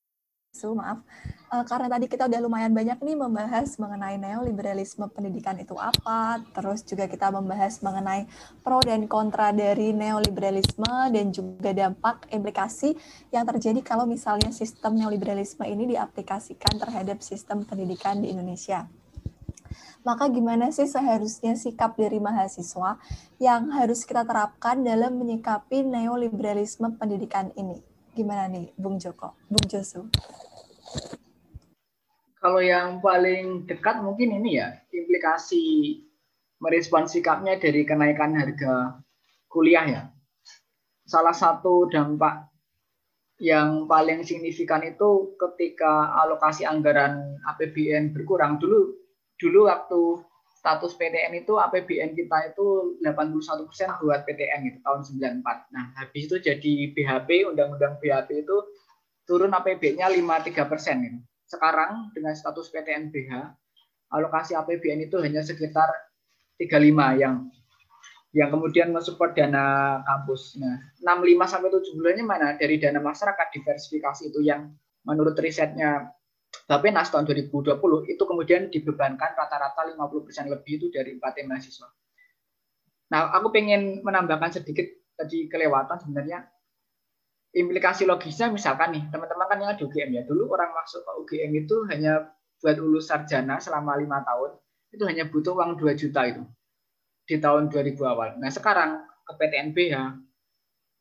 So, 0.49 0.73
maaf. 0.73 1.05
Uh, 1.53 1.61
karena 1.61 1.85
tadi 1.93 2.09
kita 2.09 2.25
udah 2.25 2.41
lumayan 2.41 2.73
banyak 2.73 2.97
nih 3.05 3.13
membahas 3.13 3.77
mengenai 3.77 4.17
neoliberalisme 4.17 5.05
pendidikan 5.13 5.53
itu 5.61 5.77
apa, 5.77 6.41
terus 6.57 6.81
juga 6.81 7.05
kita 7.05 7.29
membahas 7.29 7.81
mengenai 7.85 8.25
pro 8.65 8.81
dan 8.81 9.05
kontra 9.05 9.53
dari 9.53 9.93
neoliberalisme 9.93 11.13
dan 11.13 11.29
juga 11.29 11.69
dampak 11.69 12.29
implikasi 12.33 12.97
yang 13.29 13.45
terjadi 13.45 13.81
kalau 13.85 14.09
misalnya 14.09 14.49
sistem 14.49 14.97
neoliberalisme 14.97 15.61
ini 15.69 15.93
diaplikasikan 15.93 16.81
terhadap 16.81 17.21
sistem 17.21 17.61
pendidikan 17.65 18.17
di 18.17 18.33
Indonesia. 18.33 18.89
Maka 20.01 20.33
gimana 20.33 20.73
sih 20.73 20.89
seharusnya 20.89 21.53
sikap 21.53 21.93
dari 21.93 22.17
mahasiswa 22.17 22.97
yang 23.37 23.69
harus 23.69 24.01
kita 24.01 24.25
terapkan 24.25 24.81
dalam 24.81 25.17
menyikapi 25.21 25.85
neoliberalisme 25.85 26.97
pendidikan 26.97 27.53
ini? 27.53 27.88
Gimana 28.19 28.51
nih, 28.51 28.75
Bung 28.75 28.99
Joko, 28.99 29.31
Bung 29.47 29.63
Josu? 29.63 30.03
Kalau 32.35 32.59
yang 32.59 32.99
paling 32.99 33.63
dekat 33.63 34.03
mungkin 34.03 34.35
ini 34.35 34.59
ya, 34.59 34.75
implikasi 34.91 35.95
merespon 36.59 37.07
sikapnya 37.07 37.55
dari 37.55 37.87
kenaikan 37.87 38.35
harga 38.35 38.99
kuliah 39.47 39.87
ya. 39.87 40.03
Salah 41.07 41.31
satu 41.31 41.87
dampak 41.87 42.51
yang 43.39 43.87
paling 43.87 44.27
signifikan 44.27 44.83
itu 44.83 45.39
ketika 45.39 46.11
alokasi 46.19 46.67
anggaran 46.67 47.39
APBN 47.47 48.11
berkurang. 48.11 48.59
Dulu 48.59 48.99
dulu 49.39 49.71
waktu 49.71 50.27
status 50.59 50.91
PTN 50.99 51.39
itu 51.39 51.55
APBN 51.55 52.19
kita 52.19 52.51
itu 52.51 52.99
81% 52.99 54.03
buat 54.03 54.27
PTN 54.27 54.61
itu 54.67 54.77
tahun 54.83 55.07
94. 55.07 55.71
Nah, 55.71 55.95
habis 55.95 56.27
itu 56.27 56.35
jadi 56.35 56.91
BHP, 56.91 57.47
Undang-Undang 57.47 58.03
BHP 58.03 58.43
itu 58.43 58.57
turun 59.23 59.55
APBN-nya 59.55 60.11
53% 60.11 61.07
gitu. 61.07 61.17
Sekarang 61.47 62.11
dengan 62.11 62.35
status 62.35 62.67
PTN 62.75 63.07
BH, 63.07 63.55
alokasi 64.11 64.59
APBN 64.59 65.07
itu 65.07 65.15
hanya 65.23 65.39
sekitar 65.39 65.87
35 66.59 67.23
yang 67.23 67.47
yang 68.29 68.53
kemudian 68.53 68.93
mensupport 68.93 69.33
dana 69.33 69.97
kampus. 70.05 70.59
Nah, 70.59 70.75
65 71.01 71.49
sampai 71.49 71.69
7 71.71 71.97
bulannya 71.97 72.25
mana? 72.27 72.47
Dari 72.59 72.77
dana 72.77 72.99
masyarakat 72.99 73.47
diversifikasi 73.55 74.29
itu 74.29 74.43
yang 74.43 74.69
menurut 75.07 75.33
risetnya 75.39 76.13
Bapenas 76.69 77.09
tahun 77.09 77.25
2020 77.25 77.81
itu 78.13 78.23
kemudian 78.29 78.69
dibebankan 78.69 79.33
rata-rata 79.33 79.89
50% 79.89 80.53
lebih 80.53 80.77
itu 80.77 80.87
dari 80.93 81.17
4 81.17 81.49
mahasiswa. 81.49 81.89
Nah, 83.09 83.33
aku 83.33 83.49
pengen 83.49 84.05
menambahkan 84.05 84.61
sedikit 84.61 84.85
tadi 85.17 85.49
kelewatan 85.49 85.97
sebenarnya 85.97 86.45
implikasi 87.57 88.05
logisnya 88.05 88.53
misalkan 88.53 88.93
nih 88.93 89.03
teman-teman 89.09 89.49
kan 89.49 89.57
yang 89.57 89.71
ada 89.73 89.81
UGM 89.81 90.09
ya 90.13 90.23
dulu 90.29 90.53
orang 90.53 90.69
masuk 90.77 91.01
ke 91.01 91.11
UGM 91.25 91.51
itu 91.65 91.75
hanya 91.89 92.29
buat 92.61 92.77
lulus 92.77 93.09
sarjana 93.09 93.57
selama 93.57 93.97
lima 93.97 94.21
tahun 94.21 94.53
itu 94.93 95.03
hanya 95.09 95.25
butuh 95.25 95.57
uang 95.57 95.81
2 95.81 95.97
juta 95.97 96.29
itu 96.29 96.45
di 97.25 97.41
tahun 97.41 97.73
2000 97.73 97.97
awal. 98.05 98.37
Nah 98.37 98.53
sekarang 98.53 99.01
ke 99.25 99.33
PTNBH 99.37 99.97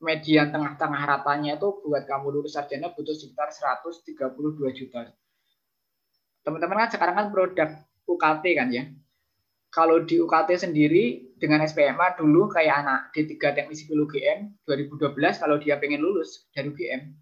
median 0.01 0.49
tengah-tengah 0.49 1.03
ratanya 1.05 1.61
itu 1.61 1.69
buat 1.85 2.09
kamu 2.09 2.41
lulus 2.41 2.57
sarjana 2.57 2.97
butuh 2.97 3.13
sekitar 3.13 3.53
132 3.53 4.17
juta 4.73 5.13
teman-teman 6.49 6.81
kan 6.81 6.89
sekarang 6.89 7.15
kan 7.21 7.27
produk 7.29 7.69
UKT 8.09 8.45
kan 8.57 8.69
ya. 8.73 8.89
Kalau 9.69 10.01
di 10.01 10.17
UKT 10.17 10.57
sendiri 10.57 11.37
dengan 11.37 11.61
SPMA 11.61 12.17
dulu 12.17 12.49
kayak 12.49 12.75
anak 12.81 13.01
D3 13.13 13.37
Teknik 13.37 13.77
Sipil 13.77 14.01
UGM 14.09 14.65
2012 14.65 15.13
kalau 15.37 15.61
dia 15.61 15.77
pengen 15.77 16.01
lulus 16.01 16.49
dari 16.57 16.73
UGM 16.73 17.13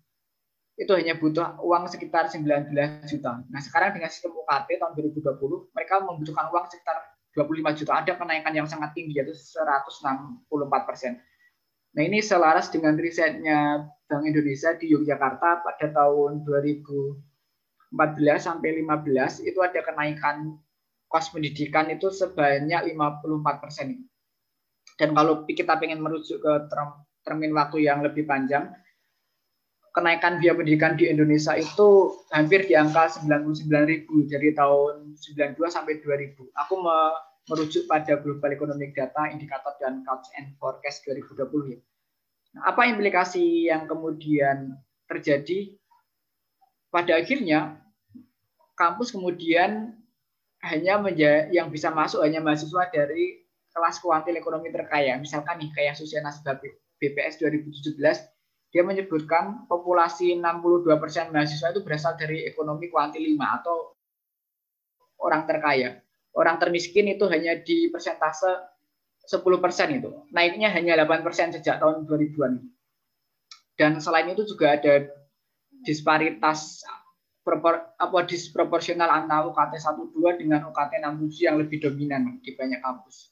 itu 0.76 0.92
hanya 0.92 1.16
butuh 1.18 1.58
uang 1.58 1.88
sekitar 1.90 2.30
19 2.30 2.70
juta. 3.08 3.42
Nah 3.50 3.60
sekarang 3.64 3.98
dengan 3.98 4.12
sistem 4.12 4.36
UKT 4.36 4.78
tahun 4.78 4.92
2020 4.94 5.74
mereka 5.74 5.94
membutuhkan 6.06 6.46
uang 6.54 6.70
sekitar 6.70 6.96
25 7.34 7.80
juta. 7.82 7.92
Ada 7.98 8.12
kenaikan 8.14 8.52
yang 8.54 8.68
sangat 8.70 8.94
tinggi 8.94 9.18
yaitu 9.18 9.34
164 9.34 10.46
persen. 10.86 11.18
Nah 11.96 12.02
ini 12.04 12.20
selaras 12.20 12.68
dengan 12.68 12.94
risetnya 12.94 13.88
Bank 14.06 14.22
Indonesia 14.22 14.76
di 14.76 14.92
Yogyakarta 14.92 15.64
pada 15.64 15.86
tahun 15.90 16.44
2014 17.94 18.42
sampai 18.42 18.82
15 18.82 19.46
itu 19.46 19.58
ada 19.62 19.80
kenaikan 19.82 20.58
kos 21.06 21.30
pendidikan 21.30 21.86
itu 21.90 22.10
sebanyak 22.10 22.94
54 22.94 23.62
persen. 23.62 24.02
Dan 24.96 25.12
kalau 25.14 25.44
kita 25.46 25.78
ingin 25.78 26.02
merujuk 26.02 26.42
ke 26.42 26.52
term, 26.72 27.04
termin 27.22 27.52
waktu 27.54 27.84
yang 27.84 28.00
lebih 28.02 28.26
panjang, 28.26 28.72
kenaikan 29.96 30.36
biaya 30.40 30.56
pendidikan 30.56 30.96
di 30.96 31.08
Indonesia 31.08 31.56
itu 31.56 32.16
hampir 32.32 32.68
di 32.68 32.76
angka 32.76 33.22
99 33.22 33.64
ribu 33.88 34.28
dari 34.28 34.52
tahun 34.52 35.16
92 35.16 35.56
sampai 35.72 36.00
2000. 36.04 36.36
Aku 36.66 36.74
merujuk 37.46 37.86
pada 37.86 38.18
Global 38.18 38.52
Economic 38.52 38.92
Data, 38.92 39.30
Indikator 39.30 39.72
dan 39.78 40.02
Couch 40.04 40.28
and 40.36 40.52
Forecast 40.58 41.06
2020 41.08 41.76
ya. 41.76 41.78
Nah, 42.56 42.62
apa 42.72 42.88
implikasi 42.88 43.68
yang 43.72 43.84
kemudian 43.88 44.74
terjadi? 45.08 45.76
Pada 46.96 47.12
akhirnya 47.20 47.76
kampus 48.72 49.12
kemudian 49.12 49.92
hanya 50.64 50.96
menjadi 50.96 51.52
yang 51.52 51.68
bisa 51.68 51.92
masuk 51.92 52.24
hanya 52.24 52.40
mahasiswa 52.40 52.88
dari 52.88 53.44
kelas 53.68 54.00
kuantil 54.00 54.32
ekonomi 54.32 54.72
terkaya. 54.72 55.20
Misalkan 55.20 55.60
nih 55.60 55.68
kayak 55.76 56.00
Susiana 56.00 56.32
BPS 56.96 57.36
2017 57.36 58.00
dia 58.72 58.80
menyebutkan 58.80 59.68
populasi 59.68 60.40
62% 60.40 61.36
mahasiswa 61.36 61.68
itu 61.76 61.84
berasal 61.84 62.16
dari 62.16 62.48
ekonomi 62.48 62.88
kuantil 62.88 63.20
5 63.20 63.44
atau 63.60 63.92
orang 65.20 65.44
terkaya. 65.44 66.00
Orang 66.32 66.56
termiskin 66.56 67.12
itu 67.12 67.28
hanya 67.28 67.60
di 67.60 67.92
persentase 67.92 68.72
10% 69.28 70.00
itu. 70.00 70.12
Naiknya 70.32 70.72
hanya 70.72 70.96
8% 71.04 71.60
sejak 71.60 71.76
tahun 71.76 72.08
2000-an. 72.08 72.52
Dan 73.76 74.00
selain 74.00 74.32
itu 74.32 74.48
juga 74.48 74.80
ada 74.80 75.25
disparitas 75.84 76.80
propor, 77.44 77.94
apa 77.98 78.18
disproporsional 78.26 79.06
antara 79.06 79.46
UKT 79.46 79.78
12 79.78 80.42
dengan 80.42 80.66
UKT 80.72 80.92
67 81.02 81.46
yang 81.46 81.56
lebih 81.60 81.78
dominan 81.82 82.38
di 82.42 82.50
banyak 82.54 82.80
kampus. 82.82 83.30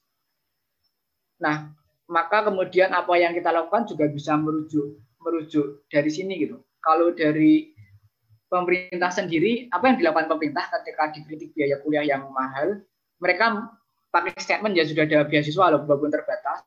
Nah, 1.42 1.74
maka 2.06 2.46
kemudian 2.46 2.92
apa 2.94 3.16
yang 3.16 3.34
kita 3.34 3.50
lakukan 3.50 3.88
juga 3.90 4.06
bisa 4.06 4.36
merujuk 4.36 5.00
merujuk 5.24 5.88
dari 5.88 6.10
sini 6.12 6.36
gitu. 6.44 6.60
Kalau 6.84 7.16
dari 7.16 7.72
pemerintah 8.46 9.08
sendiri, 9.08 9.66
apa 9.72 9.88
yang 9.90 9.96
dilakukan 9.98 10.28
pemerintah 10.28 10.68
ketika 10.68 11.10
dikritik 11.16 11.50
biaya 11.56 11.80
kuliah 11.80 12.04
yang 12.04 12.28
mahal, 12.30 12.84
mereka 13.18 13.72
pakai 14.14 14.36
statement 14.38 14.78
ya 14.78 14.86
sudah 14.86 15.08
ada 15.08 15.26
beasiswa 15.26 15.74
walaupun 15.74 16.12
terbatas 16.12 16.62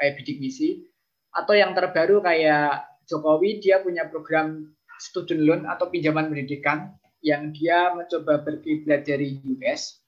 kayak 0.00 0.16
bidik 0.16 0.40
misi 0.40 0.88
atau 1.36 1.52
yang 1.52 1.76
terbaru 1.76 2.24
kayak 2.24 2.88
Jokowi 3.04 3.60
dia 3.60 3.84
punya 3.84 4.08
program 4.08 4.72
student 4.98 5.42
loan 5.44 5.62
atau 5.68 5.88
pinjaman 5.88 6.32
pendidikan 6.32 6.94
yang 7.24 7.50
dia 7.50 7.92
mencoba 7.92 8.44
berkiblat 8.44 9.02
dari 9.04 9.40
US 9.56 10.00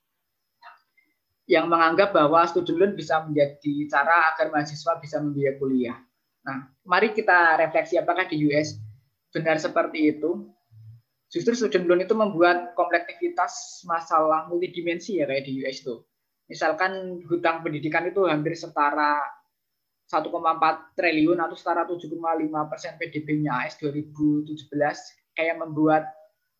yang 1.49 1.73
menganggap 1.73 2.13
bahwa 2.13 2.45
student 2.45 2.77
loan 2.79 2.93
bisa 2.93 3.25
menjadi 3.25 3.89
cara 3.89 4.35
agar 4.35 4.53
mahasiswa 4.53 5.01
bisa 5.01 5.17
membiayai 5.19 5.57
kuliah. 5.57 5.97
Nah, 6.45 6.69
mari 6.85 7.17
kita 7.17 7.57
refleksi 7.57 7.97
apakah 7.97 8.29
di 8.29 8.45
US 8.49 8.77
benar 9.33 9.57
seperti 9.57 10.17
itu. 10.17 10.49
Justru 11.29 11.53
student 11.57 11.85
loan 11.89 12.01
itu 12.05 12.17
membuat 12.17 12.73
komplektivitas 12.73 13.85
masalah 13.85 14.49
multidimensi 14.49 15.21
ya 15.21 15.29
kayak 15.29 15.45
di 15.45 15.61
US 15.65 15.85
itu 15.85 15.97
misalkan 16.49 17.23
hutang 17.29 17.61
pendidikan 17.61 18.09
itu 18.09 18.25
hampir 18.25 18.57
setara 18.57 19.21
1,4 20.09 20.97
triliun 20.97 21.37
atau 21.37 21.53
setara 21.53 21.85
7,5 21.85 22.17
persen 22.73 22.97
PDB-nya 22.97 23.69
AS 23.69 23.77
2017 23.77 24.57
kayak 25.37 25.57
membuat 25.61 26.09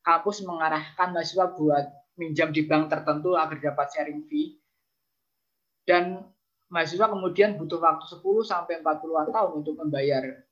kampus 0.05 0.45
mengarahkan 0.45 1.17
mahasiswa 1.17 1.57
buat 1.57 1.85
minjam 2.21 2.53
di 2.53 2.69
bank 2.69 2.93
tertentu 2.93 3.41
agar 3.41 3.57
dapat 3.57 3.89
sharing 3.89 4.21
fee 4.29 4.61
dan 5.89 6.29
mahasiswa 6.69 7.09
kemudian 7.09 7.57
butuh 7.57 7.81
waktu 7.81 8.05
10 8.05 8.21
sampai 8.45 8.85
40-an 8.85 9.33
tahun 9.33 9.53
untuk 9.65 9.81
membayar 9.81 10.45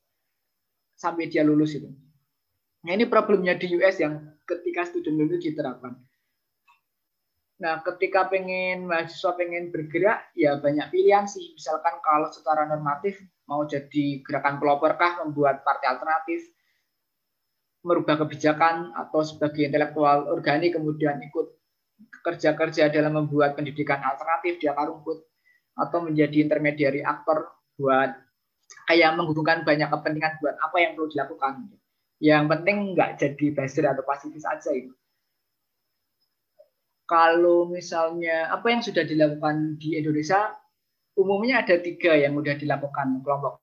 sampai 0.97 1.29
dia 1.29 1.45
lulus 1.45 1.77
itu. 1.77 1.93
Nah 2.89 2.93
ini 2.97 3.05
problemnya 3.05 3.53
di 3.61 3.69
US 3.77 4.01
yang 4.01 4.25
ketika 4.49 4.89
student 4.89 5.21
loan 5.21 5.29
itu 5.37 5.53
diterapkan. 5.53 6.01
Nah, 7.57 7.81
ketika 7.81 8.29
pengen 8.29 8.85
mahasiswa 8.85 9.33
pengen 9.33 9.73
bergerak, 9.73 10.29
ya 10.37 10.61
banyak 10.61 10.93
pilihan 10.93 11.25
sih. 11.25 11.57
Misalkan 11.57 12.05
kalau 12.05 12.29
secara 12.29 12.69
normatif 12.69 13.17
mau 13.49 13.65
jadi 13.65 14.21
gerakan 14.21 14.61
pelopor 14.61 14.93
kah, 15.01 15.25
membuat 15.25 15.65
partai 15.65 15.97
alternatif, 15.97 16.53
merubah 17.81 18.21
kebijakan 18.21 18.93
atau 18.93 19.25
sebagai 19.25 19.65
intelektual 19.65 20.29
organik 20.29 20.77
kemudian 20.77 21.17
ikut 21.23 21.55
kerja-kerja 22.21 22.93
dalam 22.93 23.25
membuat 23.25 23.57
pendidikan 23.57 24.03
alternatif 24.05 24.61
di 24.61 24.67
akar 24.69 24.93
rumput 24.93 25.23
atau 25.79 26.03
menjadi 26.05 26.45
intermediari 26.45 27.01
aktor 27.01 27.47
buat 27.79 28.11
kayak 28.91 29.17
menghubungkan 29.17 29.63
banyak 29.63 29.87
kepentingan 29.89 30.43
buat 30.43 30.59
apa 30.61 30.77
yang 30.83 30.93
perlu 30.99 31.09
dilakukan. 31.09 31.53
Yang 32.21 32.45
penting 32.53 32.77
nggak 32.93 33.11
jadi 33.17 33.47
buzzer 33.55 33.85
atau 33.87 34.05
pasifis 34.05 34.45
aja 34.45 34.71
itu 34.75 34.93
kalau 37.07 37.71
misalnya 37.71 38.51
apa 38.51 38.67
yang 38.71 38.83
sudah 38.83 39.07
dilakukan 39.07 39.79
di 39.79 39.95
Indonesia 39.95 40.53
umumnya 41.17 41.65
ada 41.65 41.81
tiga 41.81 42.13
yang 42.19 42.37
sudah 42.37 42.59
dilakukan 42.59 43.23
kelompok 43.25 43.63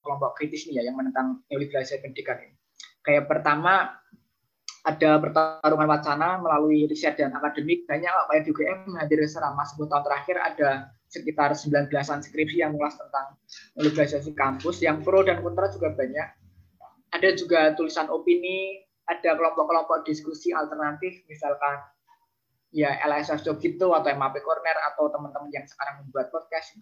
kelompok 0.00 0.40
kritis 0.40 0.66
nih 0.66 0.80
ya 0.80 0.90
yang 0.90 0.96
menentang 0.96 1.44
neoliberalisasi 1.52 2.00
pendidikan 2.00 2.40
ini. 2.40 2.56
Kayak 3.04 3.28
pertama 3.28 3.92
ada 4.80 5.10
pertarungan 5.20 5.88
wacana 5.92 6.40
melalui 6.40 6.88
riset 6.88 7.20
dan 7.20 7.36
akademik 7.36 7.84
banyak 7.84 8.08
kayak 8.08 8.42
di 8.48 8.50
UGM 8.56 8.96
hadir 8.96 9.20
selama 9.28 9.60
10 9.68 9.92
tahun 9.92 10.04
terakhir 10.08 10.36
ada 10.40 10.70
sekitar 11.12 11.52
19-an 11.52 12.24
skripsi 12.24 12.64
yang 12.64 12.72
mengulas 12.72 12.96
tentang 12.96 13.36
neoliberalisasi 13.76 14.32
kampus 14.32 14.80
yang 14.80 15.04
pro 15.04 15.20
dan 15.20 15.44
kontra 15.44 15.68
juga 15.68 15.92
banyak. 15.92 16.28
Ada 17.12 17.36
juga 17.36 17.76
tulisan 17.76 18.08
opini, 18.08 18.80
ada 19.04 19.36
kelompok-kelompok 19.36 20.06
diskusi 20.08 20.54
alternatif 20.54 21.26
misalkan 21.28 21.82
ya 22.70 22.98
LSS 23.02 23.42
gitu 23.42 23.90
atau 23.90 24.08
MAP 24.14 24.42
Corner 24.42 24.76
atau 24.94 25.10
teman-teman 25.10 25.50
yang 25.50 25.66
sekarang 25.66 26.06
membuat 26.06 26.30
podcast. 26.30 26.78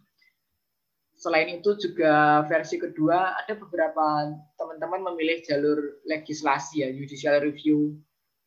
Selain 1.18 1.50
itu 1.50 1.74
juga 1.74 2.46
versi 2.46 2.78
kedua 2.78 3.34
ada 3.34 3.58
beberapa 3.58 4.30
teman-teman 4.54 5.10
memilih 5.12 5.42
jalur 5.42 5.98
legislasi 6.06 6.86
ya 6.86 6.88
judicial 6.94 7.42
review 7.42 7.98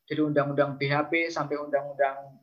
dari 0.08 0.21
undang-undang 0.23 0.80
BHP 0.80 1.27
sampai 1.27 1.60
undang-undang 1.60 2.39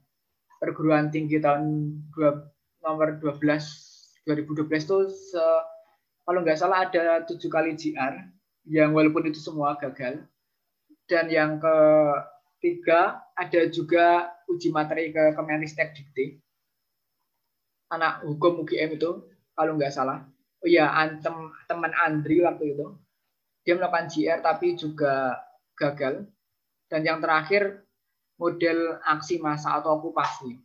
perguruan 0.61 1.09
tinggi 1.09 1.41
tahun 1.41 1.97
2, 2.13 2.85
nomor 2.85 3.17
12 3.23 3.41
2012 4.29 4.69
itu 4.69 4.99
se, 5.09 5.45
kalau 6.29 6.45
nggak 6.45 6.61
salah 6.61 6.85
ada 6.85 7.25
tujuh 7.25 7.49
kali 7.49 7.73
JR 7.73 8.21
yang 8.69 8.93
walaupun 8.93 9.33
itu 9.33 9.41
semua 9.41 9.81
gagal 9.81 10.21
dan 11.09 11.33
yang 11.33 11.57
ketiga 11.57 13.25
ada 13.33 13.65
juga 13.73 14.29
uji 14.49 14.73
materi 14.73 15.13
ke 15.13 15.37
Kemenristek 15.37 15.93
Dikti. 15.93 16.41
Anak 17.93 18.25
hukum 18.25 18.65
UGM 18.65 18.97
itu 18.97 19.25
kalau 19.53 19.77
nggak 19.77 19.93
salah. 19.93 20.25
Oh 20.61 20.69
iya 20.69 20.91
antem 20.93 21.53
teman 21.69 21.93
Andri 21.95 22.43
waktu 22.43 22.75
itu. 22.77 22.97
Dia 23.65 23.77
melakukan 23.77 24.09
GR 24.09 24.41
tapi 24.41 24.75
juga 24.75 25.37
gagal. 25.77 26.25
Dan 26.89 27.05
yang 27.05 27.21
terakhir 27.21 27.85
model 28.41 28.97
aksi 29.05 29.39
massa 29.45 29.77
atau 29.77 30.01
okupasi. 30.01 30.57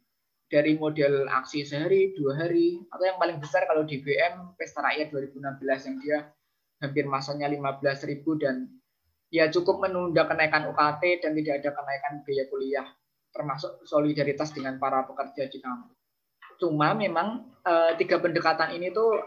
Dari 0.47 0.77
model 0.77 1.25
aksi 1.27 1.65
sehari 1.65 2.13
dua 2.13 2.37
hari 2.37 2.77
atau 2.93 3.03
yang 3.03 3.17
paling 3.17 3.41
besar 3.41 3.65
kalau 3.65 3.83
di 3.83 3.99
BM 3.99 4.53
Pesta 4.53 4.85
Rakyat 4.85 5.09
2016 5.09 5.87
yang 5.89 5.97
dia 5.97 6.17
hampir 6.77 7.09
masanya 7.09 7.49
15.000 7.49 8.21
dan 8.37 8.67
ya 9.33 9.49
cukup 9.49 9.81
menunda 9.81 10.29
kenaikan 10.29 10.69
UKT 10.69 11.25
dan 11.25 11.31
tidak 11.33 11.63
ada 11.63 11.69
kenaikan 11.73 12.13
biaya 12.21 12.45
kuliah 12.53 12.85
termasuk 13.33 13.81
solidaritas 13.89 14.53
dengan 14.53 14.77
para 14.77 15.03
pekerja 15.09 15.49
kampus. 15.49 15.97
Cuma 16.61 16.93
memang 16.93 17.49
e, 17.65 17.97
tiga 17.97 18.21
pendekatan 18.21 18.77
ini 18.77 18.93
tuh 18.93 19.19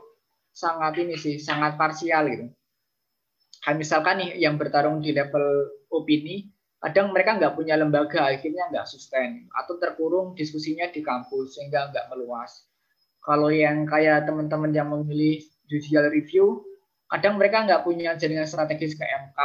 sangat 0.55 0.97
ini 1.03 1.19
sih, 1.19 1.37
sangat 1.42 1.75
parsial 1.75 2.31
gitu. 2.31 2.47
Kan 3.61 3.77
misalkan 3.77 4.23
nih 4.23 4.38
yang 4.38 4.55
bertarung 4.57 5.03
di 5.03 5.11
level 5.11 5.69
opini, 5.90 6.47
kadang 6.79 7.11
mereka 7.11 7.35
nggak 7.35 7.59
punya 7.59 7.75
lembaga, 7.75 8.31
akhirnya 8.31 8.71
nggak 8.71 8.87
sustain 8.87 9.51
atau 9.51 9.75
terkurung 9.77 10.38
diskusinya 10.38 10.87
di 10.87 11.03
kampus 11.03 11.59
sehingga 11.59 11.90
nggak 11.90 12.07
meluas. 12.14 12.62
Kalau 13.27 13.51
yang 13.51 13.90
kayak 13.90 14.31
teman-teman 14.31 14.71
yang 14.71 14.87
memilih 14.95 15.42
judicial 15.66 16.07
review, 16.07 16.62
kadang 17.11 17.42
mereka 17.42 17.66
nggak 17.66 17.83
punya 17.83 18.14
jaringan 18.14 18.47
strategis 18.47 18.95
ke 18.95 19.03
MK, 19.03 19.40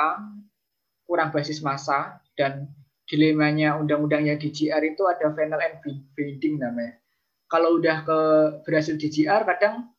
kurang 1.10 1.34
basis 1.34 1.65
massa 1.65 2.21
dan 2.38 2.69
dilemanya 3.12 3.76
undang-undangnya 3.76 4.39
DGR 4.39 4.80
itu 4.88 5.04
ada 5.04 5.36
final 5.36 5.60
and 5.60 5.84
binding 6.15 6.56
namanya. 6.56 6.95
Kalau 7.52 7.76
udah 7.76 8.08
ke 8.08 8.19
berhasil 8.63 8.95
DGR 8.95 9.43
kadang 9.43 9.91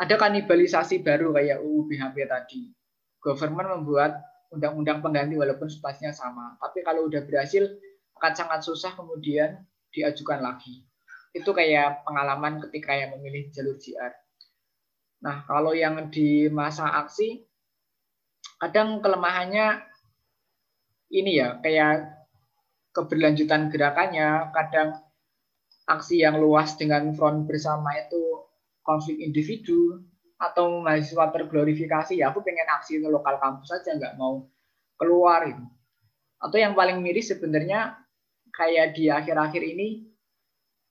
ada 0.00 0.16
kanibalisasi 0.16 1.04
baru 1.04 1.36
kayak 1.36 1.60
UU 1.60 1.92
BHP 1.92 2.16
tadi. 2.24 2.72
Government 3.20 3.76
membuat 3.76 4.16
undang-undang 4.48 5.04
pengganti 5.04 5.36
walaupun 5.36 5.68
substansinya 5.68 6.16
sama. 6.16 6.56
Tapi 6.56 6.80
kalau 6.80 7.04
udah 7.04 7.20
berhasil 7.28 7.68
akan 8.16 8.32
sangat 8.32 8.60
susah 8.64 8.96
kemudian 8.96 9.60
diajukan 9.92 10.40
lagi. 10.40 10.88
Itu 11.36 11.52
kayak 11.52 12.08
pengalaman 12.08 12.64
ketika 12.64 12.96
yang 12.96 13.12
memilih 13.20 13.52
jalur 13.52 13.76
JR. 13.76 14.16
Nah, 15.20 15.44
kalau 15.44 15.76
yang 15.76 16.08
di 16.08 16.48
masa 16.48 16.96
aksi, 17.04 17.44
kadang 18.56 19.04
kelemahannya 19.04 19.84
ini 21.12 21.38
ya, 21.38 21.58
kayak 21.62 22.26
keberlanjutan 22.94 23.68
gerakannya, 23.68 24.50
kadang 24.50 24.98
aksi 25.86 26.24
yang 26.24 26.42
luas 26.42 26.74
dengan 26.74 27.14
front 27.14 27.46
bersama 27.46 27.94
itu 27.94 28.46
konflik 28.82 29.22
individu, 29.22 30.02
atau 30.36 30.84
mahasiswa 30.84 31.32
terglorifikasi, 31.32 32.20
ya 32.20 32.28
aku 32.32 32.44
pengen 32.44 32.68
aksi 32.76 33.00
ke 33.00 33.08
lokal 33.08 33.40
kampus 33.40 33.72
saja, 33.72 33.96
nggak 33.96 34.20
mau 34.20 34.44
keluar. 35.00 35.48
Gitu. 35.48 35.64
Atau 36.40 36.58
yang 36.60 36.76
paling 36.76 37.00
miris 37.00 37.32
sebenarnya 37.32 37.96
kayak 38.52 38.96
di 38.96 39.08
akhir-akhir 39.08 39.62
ini, 39.64 40.04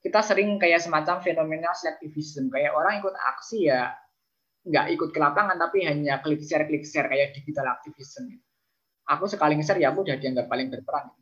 kita 0.02 0.22
sering 0.22 0.58
kayak 0.62 0.82
semacam 0.82 1.22
fenomena 1.22 1.74
selektivism, 1.74 2.54
kayak 2.54 2.74
orang 2.74 3.02
ikut 3.02 3.14
aksi 3.14 3.70
ya 3.70 3.94
nggak 4.66 4.98
ikut 4.98 5.10
ke 5.14 5.20
lapangan 5.22 5.62
tapi 5.62 5.86
hanya 5.86 6.26
klik 6.26 6.42
share 6.42 6.66
klik 6.66 6.82
share 6.86 7.06
kayak 7.06 7.38
digital 7.38 7.70
activism. 7.70 8.34
Aku 9.06 9.30
sekali 9.30 9.54
nge-share 9.58 9.82
ya 9.82 9.94
aku 9.94 10.02
udah 10.02 10.18
dianggap 10.18 10.50
paling 10.50 10.74
berperan. 10.74 11.14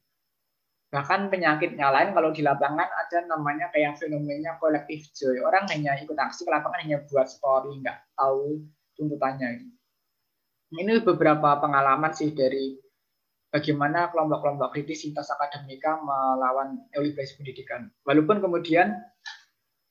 Bahkan 0.93 1.33
penyakitnya 1.33 1.89
lain 1.89 2.13
kalau 2.13 2.29
di 2.29 2.45
lapangan 2.45 2.85
ada 2.85 3.17
namanya 3.25 3.73
kayak 3.73 3.97
fenomena 3.97 4.61
kolektif 4.61 5.09
joy. 5.17 5.41
Orang 5.41 5.65
hanya 5.73 5.97
ikut 5.97 6.13
aksi 6.13 6.45
ke 6.45 6.51
lapangan 6.53 6.85
hanya 6.85 7.01
buat 7.09 7.25
story, 7.25 7.81
nggak 7.81 8.13
tahu 8.13 8.61
tuntutannya. 8.93 9.73
Ini 10.73 11.01
beberapa 11.01 11.57
pengalaman 11.57 12.13
sih 12.13 12.31
dari 12.37 12.77
bagaimana 13.49 14.13
kelompok-kelompok 14.13 14.69
kritis 14.73 15.05
lintas 15.05 15.33
akademika 15.33 15.97
melawan 15.97 16.81
neoliberalisme 16.93 17.41
pendidikan. 17.41 17.89
Walaupun 18.05 18.41
kemudian 18.41 18.93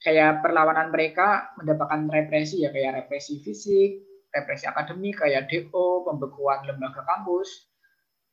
kayak 0.02 0.42
perlawanan 0.42 0.90
mereka 0.90 1.54
mendapatkan 1.58 2.10
represi 2.10 2.66
ya 2.66 2.74
kayak 2.74 3.06
represi 3.06 3.38
fisik, 3.42 4.02
represi 4.34 4.66
akademik 4.66 5.18
kayak 5.18 5.46
DO, 5.46 6.06
pembekuan 6.06 6.66
lembaga 6.66 7.06
kampus, 7.06 7.71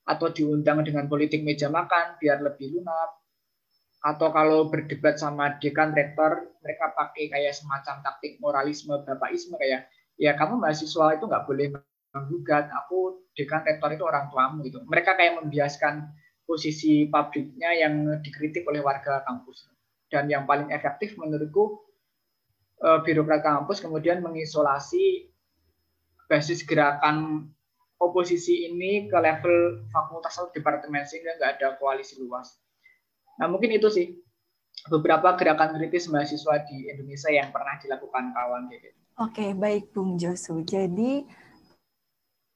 atau 0.10 0.34
diundang 0.34 0.82
dengan 0.82 1.06
politik 1.06 1.46
meja 1.46 1.70
makan 1.70 2.18
biar 2.18 2.42
lebih 2.42 2.74
lunak. 2.74 3.22
Atau 4.02 4.34
kalau 4.34 4.72
berdebat 4.72 5.22
sama 5.22 5.62
dekan 5.62 5.94
rektor, 5.94 6.50
mereka 6.66 6.96
pakai 6.98 7.30
kayak 7.30 7.54
semacam 7.54 8.02
taktik 8.02 8.42
moralisme, 8.42 8.96
bapaisme 9.06 9.54
kayak 9.60 9.86
ya 10.18 10.34
kamu 10.34 10.58
mahasiswa 10.58 11.14
itu 11.14 11.30
nggak 11.30 11.46
boleh 11.46 11.68
menggugat, 12.16 12.74
aku 12.74 13.22
dekan 13.38 13.62
rektor 13.62 13.94
itu 13.94 14.04
orang 14.08 14.34
tuamu 14.34 14.66
gitu. 14.66 14.82
Mereka 14.88 15.14
kayak 15.14 15.46
membiaskan 15.46 16.10
posisi 16.50 17.06
publiknya 17.06 17.78
yang 17.78 18.10
dikritik 18.26 18.66
oleh 18.66 18.82
warga 18.82 19.22
kampus 19.22 19.70
dan 20.10 20.26
yang 20.26 20.50
paling 20.50 20.74
efektif 20.74 21.14
menurutku 21.22 21.86
eh, 22.82 23.00
birokrat 23.06 23.46
kampus 23.46 23.86
kemudian 23.86 24.26
mengisolasi 24.26 25.30
basis 26.26 26.66
gerakan 26.66 27.46
oposisi 28.00 28.66
ini 28.72 29.12
ke 29.12 29.18
level 29.20 29.86
fakultas 29.92 30.40
atau 30.40 30.50
departemen 30.56 31.04
sehingga 31.04 31.36
nggak 31.36 31.52
ada 31.60 31.68
koalisi 31.76 32.16
luas. 32.24 32.56
Nah 33.40 33.52
mungkin 33.52 33.76
itu 33.76 33.92
sih 33.92 34.08
beberapa 34.88 35.36
gerakan 35.36 35.76
kritis 35.76 36.08
mahasiswa 36.08 36.64
di 36.64 36.88
Indonesia 36.88 37.30
yang 37.30 37.52
pernah 37.52 37.76
dilakukan 37.84 38.32
kawan 38.32 38.72
gitu. 38.72 38.90
Oke, 39.20 39.52
baik 39.52 39.92
Bung 39.92 40.16
Josu. 40.16 40.64
Jadi 40.64 41.28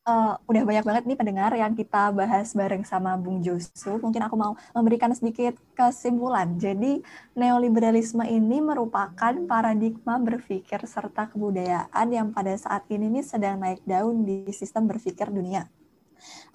uh, 0.04 0.36
udah 0.48 0.64
banyak 0.64 0.86
banget 0.86 1.04
nih 1.08 1.18
pendengar 1.18 1.52
yang 1.56 1.74
kita 1.74 2.12
bahas 2.12 2.52
bareng 2.52 2.84
sama 2.84 3.16
Bung 3.16 3.40
Josu. 3.44 4.00
Mungkin 4.00 4.22
aku 4.24 4.36
mau 4.36 4.54
memberikan 4.76 5.12
sedikit 5.16 5.56
kesimpulan. 5.76 6.60
Jadi, 6.60 7.02
neoliberalisme 7.36 8.24
ini 8.28 8.60
merupakan 8.60 9.34
paradigma 9.48 10.20
berpikir 10.20 10.84
serta 10.84 11.32
kebudayaan 11.32 12.08
yang 12.12 12.28
pada 12.36 12.54
saat 12.56 12.84
ini 12.92 13.20
nih 13.20 13.26
sedang 13.26 13.60
naik 13.60 13.82
daun 13.88 14.28
di 14.28 14.48
sistem 14.52 14.88
berpikir 14.88 15.32
dunia. 15.32 15.68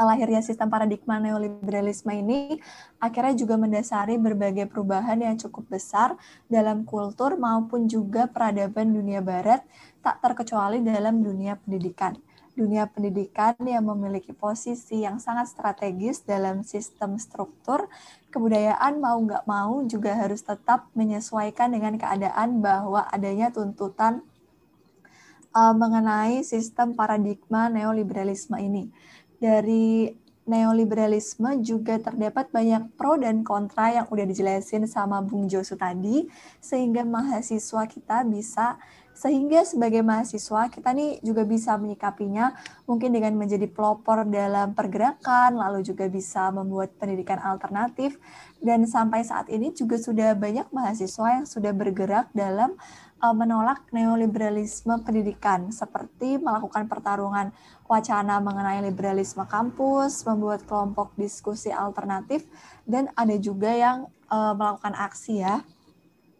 Lahirnya 0.01 0.41
sistem 0.41 0.73
paradigma 0.73 1.21
neoliberalisme 1.21 2.09
ini 2.09 2.57
akhirnya 2.97 3.37
juga 3.37 3.61
mendasari 3.61 4.17
berbagai 4.17 4.65
perubahan 4.65 5.21
yang 5.21 5.37
cukup 5.37 5.69
besar 5.69 6.17
dalam 6.49 6.89
kultur 6.89 7.37
maupun 7.37 7.85
juga 7.85 8.25
peradaban 8.33 8.97
dunia 8.97 9.21
barat, 9.21 9.61
tak 10.01 10.25
terkecuali 10.25 10.81
dalam 10.81 11.21
dunia 11.21 11.61
pendidikan 11.61 12.17
dunia 12.59 12.91
pendidikan 12.91 13.55
yang 13.63 13.87
memiliki 13.87 14.35
posisi 14.35 15.07
yang 15.07 15.23
sangat 15.23 15.55
strategis 15.55 16.27
dalam 16.27 16.67
sistem 16.67 17.15
struktur, 17.15 17.87
kebudayaan 18.35 18.99
mau 18.99 19.15
nggak 19.23 19.47
mau 19.47 19.87
juga 19.87 20.19
harus 20.19 20.43
tetap 20.43 20.91
menyesuaikan 20.99 21.71
dengan 21.71 21.95
keadaan 21.95 22.59
bahwa 22.59 23.07
adanya 23.15 23.55
tuntutan 23.55 24.27
uh, 25.55 25.71
mengenai 25.71 26.43
sistem 26.43 26.99
paradigma 26.99 27.71
neoliberalisme 27.71 28.59
ini. 28.59 28.91
Dari 29.39 30.11
neoliberalisme 30.49 31.61
juga 31.61 32.01
terdapat 32.01 32.49
banyak 32.49 32.97
pro 32.97 33.21
dan 33.21 33.45
kontra 33.45 33.93
yang 33.93 34.09
udah 34.09 34.25
dijelasin 34.25 34.89
sama 34.89 35.21
Bung 35.21 35.47
Josu 35.47 35.77
tadi, 35.77 36.25
sehingga 36.59 37.05
mahasiswa 37.05 37.85
kita 37.85 38.25
bisa 38.25 38.81
sehingga 39.19 39.67
sebagai 39.67 40.07
mahasiswa 40.07 40.71
kita 40.71 40.95
nih 40.95 41.19
juga 41.27 41.43
bisa 41.43 41.75
menyikapinya 41.75 42.55
mungkin 42.87 43.11
dengan 43.11 43.35
menjadi 43.35 43.67
pelopor 43.67 44.23
dalam 44.31 44.79
pergerakan, 44.79 45.59
lalu 45.59 45.83
juga 45.83 46.07
bisa 46.07 46.55
membuat 46.55 46.95
pendidikan 47.03 47.43
alternatif 47.43 48.15
dan 48.63 48.87
sampai 48.87 49.27
saat 49.27 49.51
ini 49.51 49.75
juga 49.75 49.99
sudah 49.99 50.39
banyak 50.39 50.71
mahasiswa 50.71 51.43
yang 51.43 51.47
sudah 51.51 51.75
bergerak 51.75 52.31
dalam 52.31 52.79
uh, 53.19 53.35
menolak 53.35 53.83
neoliberalisme 53.91 55.03
pendidikan 55.03 55.75
seperti 55.75 56.39
melakukan 56.39 56.87
pertarungan 56.87 57.51
wacana 57.91 58.39
mengenai 58.39 58.87
liberalisme 58.87 59.43
kampus, 59.51 60.23
membuat 60.31 60.63
kelompok 60.63 61.11
diskusi 61.19 61.75
alternatif 61.75 62.47
dan 62.87 63.11
ada 63.19 63.35
juga 63.35 63.75
yang 63.75 64.07
uh, 64.31 64.55
melakukan 64.55 64.95
aksi 64.95 65.43
ya. 65.43 65.67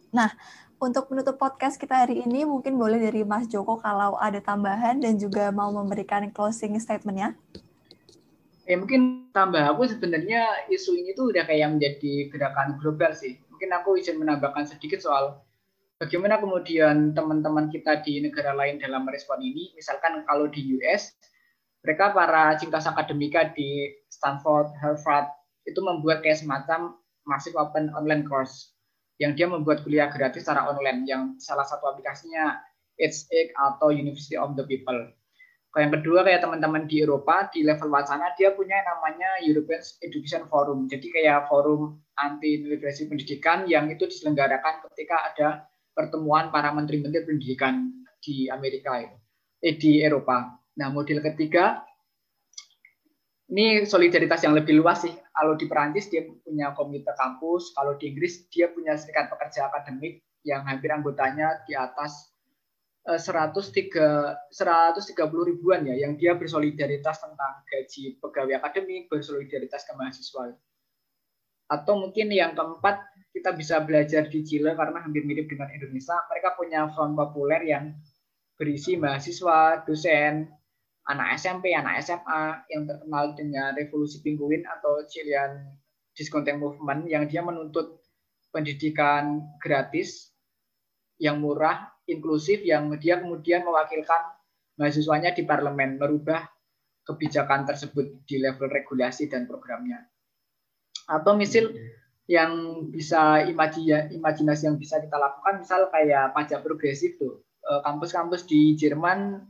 Nah, 0.09 0.33
untuk 0.79 1.11
menutup 1.11 1.43
podcast 1.43 1.75
kita 1.75 2.07
hari 2.07 2.23
ini, 2.23 2.47
mungkin 2.47 2.79
boleh 2.79 3.03
dari 3.03 3.27
Mas 3.27 3.51
Joko 3.51 3.83
kalau 3.83 4.15
ada 4.15 4.39
tambahan 4.39 5.03
dan 5.03 5.19
juga 5.19 5.51
mau 5.51 5.75
memberikan 5.75 6.31
closing 6.31 6.79
statement-nya. 6.79 7.35
Ya 8.69 8.77
mungkin 8.79 9.33
tambah 9.35 9.59
aku 9.75 9.91
sebenarnya 9.91 10.71
isu 10.71 10.95
ini 10.95 11.19
tuh 11.19 11.35
udah 11.35 11.49
kayak 11.51 11.75
menjadi 11.75 12.31
gerakan 12.31 12.79
global 12.79 13.11
sih. 13.11 13.41
Mungkin 13.51 13.75
aku 13.75 13.99
izin 13.99 14.23
menambahkan 14.23 14.71
sedikit 14.71 15.03
soal 15.03 15.43
bagaimana 15.99 16.39
kemudian 16.39 17.11
teman-teman 17.11 17.75
kita 17.75 17.99
di 18.07 18.23
negara 18.23 18.55
lain 18.55 18.79
dalam 18.79 19.03
merespon 19.03 19.43
ini. 19.43 19.75
Misalkan 19.75 20.23
kalau 20.31 20.47
di 20.47 20.79
US, 20.79 21.17
mereka 21.83 22.15
para 22.15 22.55
cinta 22.55 22.79
akademika 22.79 23.51
di 23.51 23.99
Stanford, 24.13 24.71
Harvard 24.79 25.27
itu 25.67 25.81
membuat 25.83 26.23
kayak 26.23 26.39
semacam 26.39 26.95
massive 27.27 27.59
open 27.59 27.91
online 27.97 28.23
course 28.29 28.78
yang 29.19 29.35
dia 29.35 29.51
membuat 29.51 29.83
kuliah 29.83 30.11
gratis 30.11 30.47
secara 30.47 30.71
online 30.71 31.07
yang 31.07 31.23
salah 31.43 31.67
satu 31.67 31.91
aplikasinya 31.91 32.63
edX 32.99 33.51
atau 33.55 33.91
University 33.91 34.39
of 34.39 34.55
the 34.55 34.67
People. 34.67 35.11
Kalau 35.69 35.83
yang 35.85 35.95
kedua 36.01 36.25
kayak 36.25 36.41
teman-teman 36.43 36.89
di 36.89 37.05
Eropa 37.05 37.47
di 37.53 37.61
level 37.61 37.93
wacana 37.93 38.33
dia 38.41 38.57
punya 38.57 38.81
namanya 38.83 39.45
European 39.45 39.85
Education 40.01 40.49
Forum. 40.49 40.89
Jadi 40.89 41.13
kayak 41.13 41.47
forum 41.47 42.01
anti 42.17 42.65
neoliberalisme 42.65 43.13
pendidikan 43.13 43.69
yang 43.69 43.87
itu 43.93 44.09
diselenggarakan 44.09 44.81
ketika 44.91 45.17
ada 45.29 45.49
pertemuan 45.93 46.49
para 46.49 46.73
menteri-menteri 46.73 47.27
pendidikan 47.27 47.91
di 48.23 48.49
Amerika 48.49 49.03
itu, 49.03 49.17
eh, 49.63 49.75
di 49.77 49.93
Eropa. 50.01 50.57
Nah, 50.79 50.89
model 50.95 51.21
ketiga 51.21 51.83
ini 53.49 53.89
solidaritas 53.89 54.45
yang 54.45 54.53
lebih 54.53 54.77
luas 54.77 55.09
sih. 55.09 55.15
Kalau 55.33 55.57
di 55.57 55.65
Perancis 55.65 56.13
dia 56.13 56.29
punya 56.45 56.77
komite 56.77 57.09
kampus, 57.17 57.73
kalau 57.73 57.97
di 57.97 58.13
Inggris 58.13 58.45
dia 58.53 58.69
punya 58.69 58.93
serikat 59.01 59.33
pekerja 59.33 59.73
akademik 59.73 60.21
yang 60.45 60.69
hampir 60.69 60.93
anggotanya 60.93 61.65
di 61.65 61.73
atas 61.73 62.29
130 63.09 63.73
eh, 63.73 65.45
ribuan 65.49 65.81
ya, 65.89 65.97
yang 65.97 66.21
dia 66.21 66.37
bersolidaritas 66.37 67.25
tentang 67.25 67.65
gaji 67.65 68.21
pegawai 68.21 68.61
akademik, 68.61 69.09
bersolidaritas 69.09 69.89
ke 69.89 69.93
mahasiswa. 69.97 70.53
Atau 71.73 71.97
mungkin 72.05 72.29
yang 72.29 72.53
keempat, 72.53 73.01
kita 73.33 73.57
bisa 73.57 73.81
belajar 73.81 74.29
di 74.29 74.45
Chile 74.45 74.77
karena 74.77 75.01
hampir 75.01 75.25
mirip 75.25 75.49
dengan 75.49 75.73
Indonesia. 75.73 76.21
Mereka 76.29 76.53
punya 76.61 76.85
front 76.93 77.17
populer 77.17 77.65
yang 77.65 77.97
berisi 78.61 79.01
mahasiswa, 79.01 79.89
dosen, 79.89 80.53
anak 81.09 81.41
SMP, 81.41 81.73
anak 81.73 82.05
SMA 82.05 82.69
yang 82.69 82.85
terkenal 82.85 83.33
dengan 83.33 83.73
revolusi 83.73 84.21
pinguin 84.21 84.69
atau 84.69 85.09
Chilean 85.09 85.65
Discontent 86.13 86.61
Movement 86.61 87.09
yang 87.09 87.25
dia 87.25 87.41
menuntut 87.41 88.05
pendidikan 88.53 89.41
gratis 89.61 90.33
yang 91.19 91.41
murah, 91.43 91.89
inklusif, 92.07 92.63
yang 92.63 92.93
dia 93.01 93.19
kemudian 93.19 93.65
mewakilkan 93.65 94.39
mahasiswanya 94.79 95.35
di 95.35 95.43
parlemen, 95.43 95.99
merubah 95.99 96.47
kebijakan 97.03 97.67
tersebut 97.67 98.23
di 98.29 98.39
level 98.39 98.69
regulasi 98.69 99.27
dan 99.27 99.49
programnya. 99.49 100.07
Atau 101.09 101.35
misal 101.35 101.73
yang 102.29 102.85
bisa 102.93 103.49
imajinasi 103.49 104.69
yang 104.69 104.77
bisa 104.77 105.01
kita 105.01 105.17
lakukan, 105.17 105.65
misal 105.65 105.89
kayak 105.89 106.37
pajak 106.37 106.61
progresif 106.61 107.17
tuh. 107.17 107.41
Eh, 107.65 107.81
kampus-kampus 107.83 108.45
di 108.45 108.77
Jerman, 108.77 109.43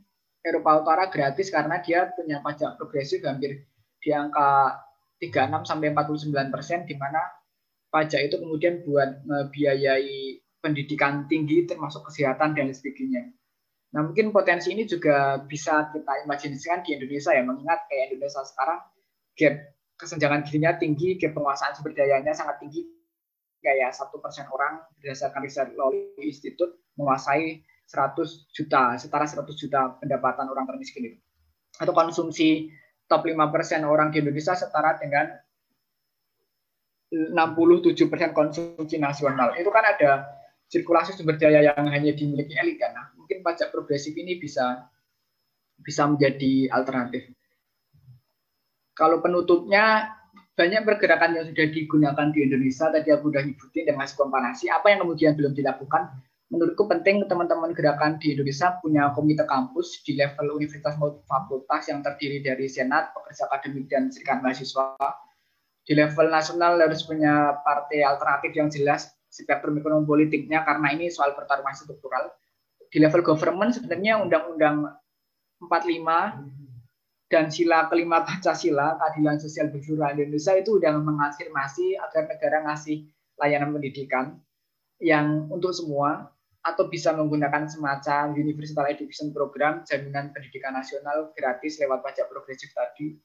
Eropa 0.49 0.81
Utara 0.81 1.13
gratis 1.13 1.53
karena 1.53 1.79
dia 1.85 2.09
punya 2.17 2.41
pajak 2.41 2.81
progresif 2.81 3.21
hampir 3.25 3.69
di 4.01 4.11
angka 4.11 4.81
36 5.21 5.69
sampai 5.69 5.93
49 5.93 6.55
persen, 6.55 6.87
di 6.87 6.95
mana 6.97 7.21
pajak 7.93 8.31
itu 8.31 8.37
kemudian 8.39 8.81
buat 8.87 9.27
membiayai 9.27 10.41
pendidikan 10.63 11.27
tinggi 11.27 11.67
termasuk 11.67 12.07
kesehatan 12.09 12.55
dan 12.55 12.71
sebagainya. 12.71 13.31
Nah 13.95 14.05
mungkin 14.05 14.31
potensi 14.31 14.75
ini 14.75 14.85
juga 14.85 15.41
bisa 15.49 15.89
kita 15.91 16.29
imajinasikan 16.29 16.85
di 16.85 16.97
Indonesia 16.97 17.33
ya, 17.33 17.43
mengingat 17.43 17.89
kayak 17.89 18.13
Indonesia 18.13 18.45
sekarang 18.45 18.79
gap 19.39 19.55
kesenjangan 19.99 20.41
gizinya 20.47 20.77
tinggi, 20.77 21.19
gap 21.19 21.33
penguasaan 21.35 21.75
sumber 21.75 21.97
dayanya 21.97 22.31
sangat 22.37 22.61
tinggi, 22.63 22.87
kayak 23.65 23.91
satu 23.97 24.21
persen 24.23 24.47
orang 24.53 24.85
berdasarkan 25.01 25.41
riset 25.43 25.73
Lowry 25.75 26.15
Institute 26.23 26.79
menguasai 26.95 27.65
100 27.89 28.53
juta, 28.53 29.01
setara 29.01 29.25
100 29.25 29.49
juta 29.57 29.97
pendapatan 29.97 30.53
orang 30.53 30.69
termiskin 30.69 31.09
itu. 31.09 31.19
Atau 31.81 31.97
konsumsi 31.97 32.69
top 33.09 33.25
5 33.25 33.49
persen 33.49 33.81
orang 33.89 34.13
di 34.13 34.21
Indonesia 34.21 34.53
setara 34.53 35.01
dengan 35.01 35.33
67 37.09 38.13
persen 38.13 38.37
konsumsi 38.37 39.01
nasional. 39.01 39.57
Itu 39.57 39.73
kan 39.73 39.89
ada 39.89 40.29
sirkulasi 40.69 41.17
sumber 41.17 41.41
daya 41.41 41.73
yang 41.73 41.89
hanya 41.89 42.13
dimiliki 42.13 42.53
elit 42.61 42.77
kan. 42.77 42.93
Nah, 42.93 43.07
mungkin 43.17 43.41
pajak 43.41 43.73
progresif 43.73 44.13
ini 44.13 44.37
bisa 44.37 44.85
bisa 45.81 46.05
menjadi 46.05 46.69
alternatif. 46.69 47.33
Kalau 48.93 49.25
penutupnya 49.25 50.13
banyak 50.59 50.83
pergerakan 50.83 51.39
yang 51.39 51.47
sudah 51.47 51.67
digunakan 51.71 52.27
di 52.35 52.43
Indonesia 52.43 52.91
tadi 52.91 53.15
aku 53.15 53.31
sudah 53.31 53.47
nyebutin 53.47 53.95
masih 53.95 54.17
komparasi 54.19 54.67
apa 54.75 54.91
yang 54.91 55.07
kemudian 55.07 55.39
belum 55.39 55.55
dilakukan 55.55 56.19
menurutku 56.49 56.89
penting 56.89 57.29
teman-teman 57.29 57.77
gerakan 57.77 58.17
di 58.17 58.33
Indonesia 58.33 58.81
punya 58.81 59.13
komite 59.13 59.45
kampus 59.45 60.01
di 60.01 60.17
level 60.17 60.57
universitas 60.57 60.97
maupun 60.97 61.21
fakultas 61.29 61.93
yang 61.93 62.01
terdiri 62.01 62.41
dari 62.41 62.65
senat, 62.73 63.13
pekerja 63.13 63.53
akademik 63.53 63.85
dan 63.93 64.09
serikat 64.09 64.41
mahasiswa. 64.41 64.97
Di 65.85 65.93
level 65.97 66.29
nasional 66.29 66.81
harus 66.81 67.05
punya 67.05 67.61
partai 67.65 68.05
alternatif 68.05 68.53
yang 68.57 68.69
jelas 68.73 69.13
spektrum 69.29 69.77
ekonomi 69.77 70.09
politiknya 70.09 70.65
karena 70.65 70.89
ini 70.97 71.13
soal 71.13 71.37
pertarungan 71.37 71.77
struktural. 71.77 72.33
Di 72.89 72.97
level 72.97 73.21
government 73.21 73.77
sebenarnya 73.77 74.17
Undang-Undang 74.25 74.89
45 75.61 77.29
dan 77.29 77.53
sila 77.53 77.93
kelima 77.93 78.25
Pancasila, 78.25 78.97
keadilan 78.97 79.37
sosial 79.37 79.69
berseluruh 79.69 80.17
Indonesia 80.17 80.57
itu 80.57 80.81
sudah 80.81 80.97
mengafirmasi 80.97 82.01
agar 82.01 82.25
negara 82.25 82.65
ngasih 82.65 83.05
layanan 83.37 83.77
pendidikan 83.77 84.41
yang 84.97 85.45
untuk 85.53 85.77
semua 85.77 86.33
atau 86.69 86.85
bisa 86.85 87.17
menggunakan 87.17 87.65
semacam 87.65 88.37
Universal 88.37 88.93
Education 88.93 89.33
Program 89.33 89.81
jaminan 89.89 90.37
pendidikan 90.37 90.77
nasional 90.77 91.33
gratis 91.33 91.81
lewat 91.81 92.05
pajak 92.05 92.29
progresif 92.29 92.69
tadi 92.77 93.17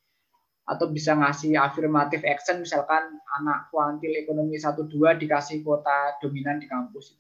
atau 0.64 0.88
bisa 0.88 1.12
ngasih 1.12 1.60
afirmatif 1.60 2.24
action 2.24 2.64
misalkan 2.64 3.20
anak 3.36 3.68
kuantil 3.68 4.16
ekonomi 4.16 4.56
1 4.56 4.80
2 4.80 5.20
dikasih 5.20 5.60
kuota 5.60 6.16
dominan 6.24 6.64
di 6.64 6.72
kampus. 6.72 7.20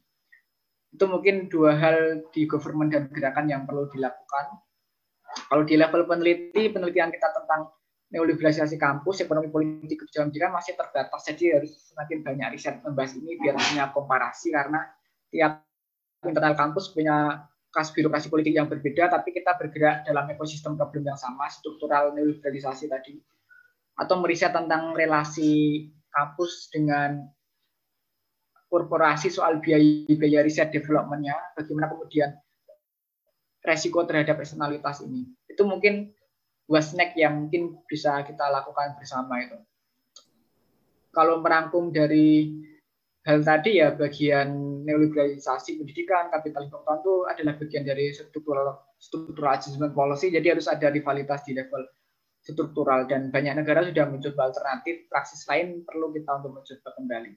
Itu 0.93 1.09
mungkin 1.11 1.51
dua 1.51 1.76
hal 1.76 2.24
di 2.32 2.47
government 2.47 2.93
dan 2.93 3.03
gerakan 3.11 3.49
yang 3.49 3.67
perlu 3.67 3.89
dilakukan. 3.91 4.61
Kalau 5.49 5.65
di 5.65 5.76
level 5.76 6.05
peneliti, 6.05 6.69
penelitian 6.69 7.09
kita 7.09 7.34
tentang 7.34 7.74
neoliberalisasi 8.13 8.78
kampus, 8.78 9.26
ekonomi 9.26 9.49
politik 9.49 10.05
kebijakan 10.05 10.53
masih 10.53 10.78
terbatas. 10.78 11.26
Jadi 11.26 11.57
harus 11.57 11.74
semakin 11.89 12.21
banyak 12.21 12.47
riset 12.53 12.78
membahas 12.86 13.17
ini 13.17 13.41
biar 13.41 13.57
punya 13.57 13.89
komparasi 13.89 14.53
karena 14.53 14.86
tiap 15.34 15.65
internal 16.26 16.55
kampus 16.55 16.91
punya 16.91 17.47
kas 17.74 17.89
birokrasi 17.89 18.30
politik 18.30 18.53
yang 18.53 18.69
berbeda, 18.69 19.09
tapi 19.09 19.34
kita 19.34 19.57
bergerak 19.57 20.05
dalam 20.05 20.30
ekosistem 20.30 20.78
problem 20.78 21.09
yang 21.09 21.17
sama, 21.17 21.49
struktural 21.49 22.13
neoliberalisasi 22.13 22.86
tadi 22.86 23.17
atau 23.97 24.21
meriset 24.21 24.53
tentang 24.53 24.93
relasi 24.93 25.86
kampus 26.13 26.69
dengan 26.69 27.26
korporasi 28.69 29.30
soal 29.30 29.61
biaya 29.61 30.09
biaya 30.09 30.41
riset 30.41 30.74
developmentnya, 30.74 31.38
bagaimana 31.53 31.93
kemudian 31.93 32.30
resiko 33.61 34.05
terhadap 34.05 34.41
eksternalitas 34.41 35.05
ini. 35.05 35.30
Itu 35.45 35.65
mungkin 35.65 36.09
dua 36.65 36.82
snack 36.82 37.13
yang 37.17 37.45
mungkin 37.45 37.78
bisa 37.86 38.21
kita 38.26 38.49
lakukan 38.49 38.97
bersama 38.97 39.45
itu. 39.45 39.57
Kalau 41.13 41.41
merangkum 41.45 41.93
dari 41.93 42.49
hal 43.24 43.39
tadi 43.39 43.80
ya 43.80 43.95
bagian 43.95 44.84
neoliberalisasi 44.84 45.80
pendidikan, 45.80 46.28
kapital 46.28 46.67
itu 46.67 47.13
adalah 47.28 47.55
bagian 47.55 47.88
dari 47.88 48.11
struktural 48.11 48.84
struktural 48.99 49.55
adjustment 49.55 49.95
policy, 49.95 50.28
jadi 50.28 50.55
harus 50.55 50.67
ada 50.67 50.91
rivalitas 50.91 51.47
di 51.47 51.55
level 51.55 51.88
struktural 52.43 53.07
dan 53.07 53.32
banyak 53.32 53.63
negara 53.63 53.88
sudah 53.88 54.11
mencoba 54.11 54.51
alternatif 54.51 55.07
praksis 55.07 55.47
lain 55.47 55.88
perlu 55.88 56.11
kita 56.11 56.43
untuk 56.43 56.59
mencoba 56.59 56.89
kembali. 56.99 57.32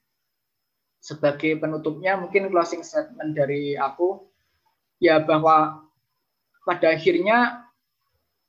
Sebagai 0.99 1.63
penutupnya 1.63 2.19
mungkin 2.19 2.51
closing 2.51 2.83
statement 2.83 3.39
dari 3.39 3.79
aku 3.79 4.27
ya 4.99 5.23
bahwa 5.23 5.87
pada 6.67 6.99
akhirnya 6.99 7.63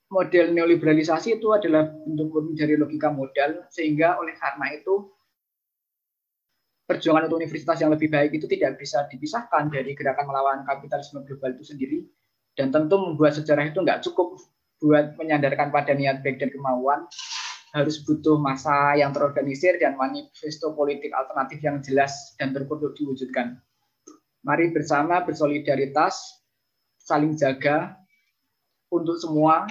model 0.10 0.58
neoliberalisasi 0.58 1.38
itu 1.38 1.54
adalah 1.54 1.94
bentuk 2.10 2.34
dari 2.58 2.74
logika 2.74 3.14
modal 3.14 3.70
sehingga 3.70 4.18
oleh 4.18 4.34
karena 4.42 4.74
itu 4.74 5.14
perjuangan 6.88 7.28
untuk 7.28 7.44
universitas 7.44 7.84
yang 7.84 7.92
lebih 7.92 8.08
baik 8.08 8.32
itu 8.32 8.48
tidak 8.48 8.80
bisa 8.80 9.04
dipisahkan 9.12 9.68
dari 9.68 9.92
gerakan 9.92 10.26
melawan 10.32 10.64
kapitalisme 10.64 11.20
global 11.28 11.52
itu 11.54 11.76
sendiri 11.76 12.08
dan 12.56 12.72
tentu 12.72 12.96
membuat 12.96 13.36
sejarah 13.36 13.68
itu 13.70 13.84
nggak 13.84 14.02
cukup 14.08 14.40
buat 14.80 15.20
menyandarkan 15.20 15.70
pada 15.70 15.92
niat 15.92 16.24
baik 16.24 16.40
dan 16.40 16.50
kemauan 16.50 17.06
harus 17.76 18.00
butuh 18.02 18.40
masa 18.40 18.96
yang 18.96 19.12
terorganisir 19.12 19.76
dan 19.78 20.00
manifesto 20.00 20.72
politik 20.74 21.12
alternatif 21.12 21.60
yang 21.60 21.78
jelas 21.84 22.34
dan 22.40 22.56
terukur 22.56 22.80
diwujudkan. 22.96 23.60
Mari 24.48 24.72
bersama 24.72 25.20
bersolidaritas, 25.28 26.40
saling 26.98 27.36
jaga 27.36 28.00
untuk 28.88 29.20
semua. 29.20 29.68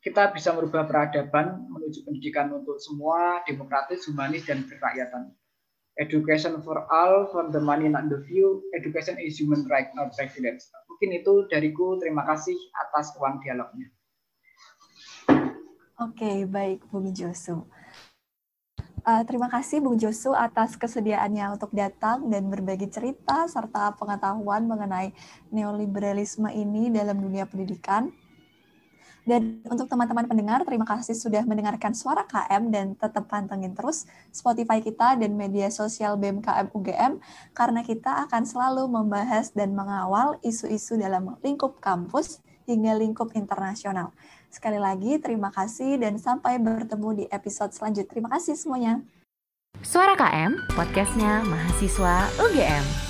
Kita 0.00 0.32
bisa 0.32 0.56
merubah 0.56 0.88
peradaban 0.88 1.68
menuju 1.68 2.08
pendidikan 2.08 2.48
untuk 2.52 2.80
semua, 2.80 3.44
demokratis, 3.44 4.08
humanis, 4.08 4.48
dan 4.48 4.64
kerakyatan. 4.64 5.28
Education 6.00 6.64
for 6.64 6.88
all, 6.88 7.28
from 7.28 7.52
the 7.52 7.60
money 7.60 7.84
not 7.84 8.08
the 8.08 8.24
few. 8.24 8.64
Education 8.72 9.20
is 9.20 9.36
human 9.36 9.68
right, 9.68 9.92
not 9.92 10.16
privilege. 10.16 10.64
Mungkin 10.88 11.20
itu 11.20 11.44
dariku. 11.52 12.00
Terima 12.00 12.24
kasih 12.24 12.56
atas 12.72 13.12
ruang 13.20 13.36
dialognya. 13.44 13.92
Oke, 16.00 16.48
baik 16.48 16.88
Bung 16.88 17.12
Josu. 17.12 17.68
Uh, 19.04 19.20
terima 19.28 19.52
kasih 19.52 19.84
Bung 19.84 20.00
Josu 20.00 20.32
atas 20.32 20.80
kesediaannya 20.80 21.60
untuk 21.60 21.68
datang 21.76 22.32
dan 22.32 22.48
berbagi 22.48 22.88
cerita 22.88 23.44
serta 23.44 23.92
pengetahuan 24.00 24.64
mengenai 24.64 25.12
neoliberalisme 25.52 26.48
ini 26.48 26.88
dalam 26.88 27.20
dunia 27.20 27.44
pendidikan. 27.44 28.08
Dan 29.28 29.60
untuk 29.68 29.86
teman-teman 29.86 30.24
pendengar, 30.24 30.64
terima 30.64 30.88
kasih 30.88 31.12
sudah 31.12 31.44
mendengarkan 31.44 31.92
suara 31.92 32.24
KM 32.24 32.72
dan 32.72 32.86
tetap 32.96 33.28
pantengin 33.28 33.76
terus 33.76 34.08
Spotify 34.32 34.80
kita 34.80 35.16
dan 35.20 35.36
media 35.36 35.68
sosial 35.68 36.16
BMKM 36.16 36.72
UGM 36.72 37.20
karena 37.52 37.80
kita 37.84 38.24
akan 38.28 38.42
selalu 38.48 38.88
membahas 38.88 39.52
dan 39.52 39.76
mengawal 39.76 40.40
isu-isu 40.40 40.96
dalam 40.96 41.36
lingkup 41.44 41.78
kampus 41.78 42.40
hingga 42.64 42.96
lingkup 42.96 43.34
internasional. 43.36 44.14
Sekali 44.50 44.78
lagi, 44.78 45.18
terima 45.22 45.50
kasih 45.52 46.00
dan 46.00 46.18
sampai 46.18 46.58
bertemu 46.58 47.08
di 47.22 47.24
episode 47.30 47.70
selanjutnya. 47.74 48.10
Terima 48.10 48.30
kasih 48.32 48.58
semuanya. 48.58 49.02
Suara 49.80 50.12
KM, 50.18 50.74
podcastnya 50.74 51.46
mahasiswa 51.46 52.28
UGM. 52.36 53.09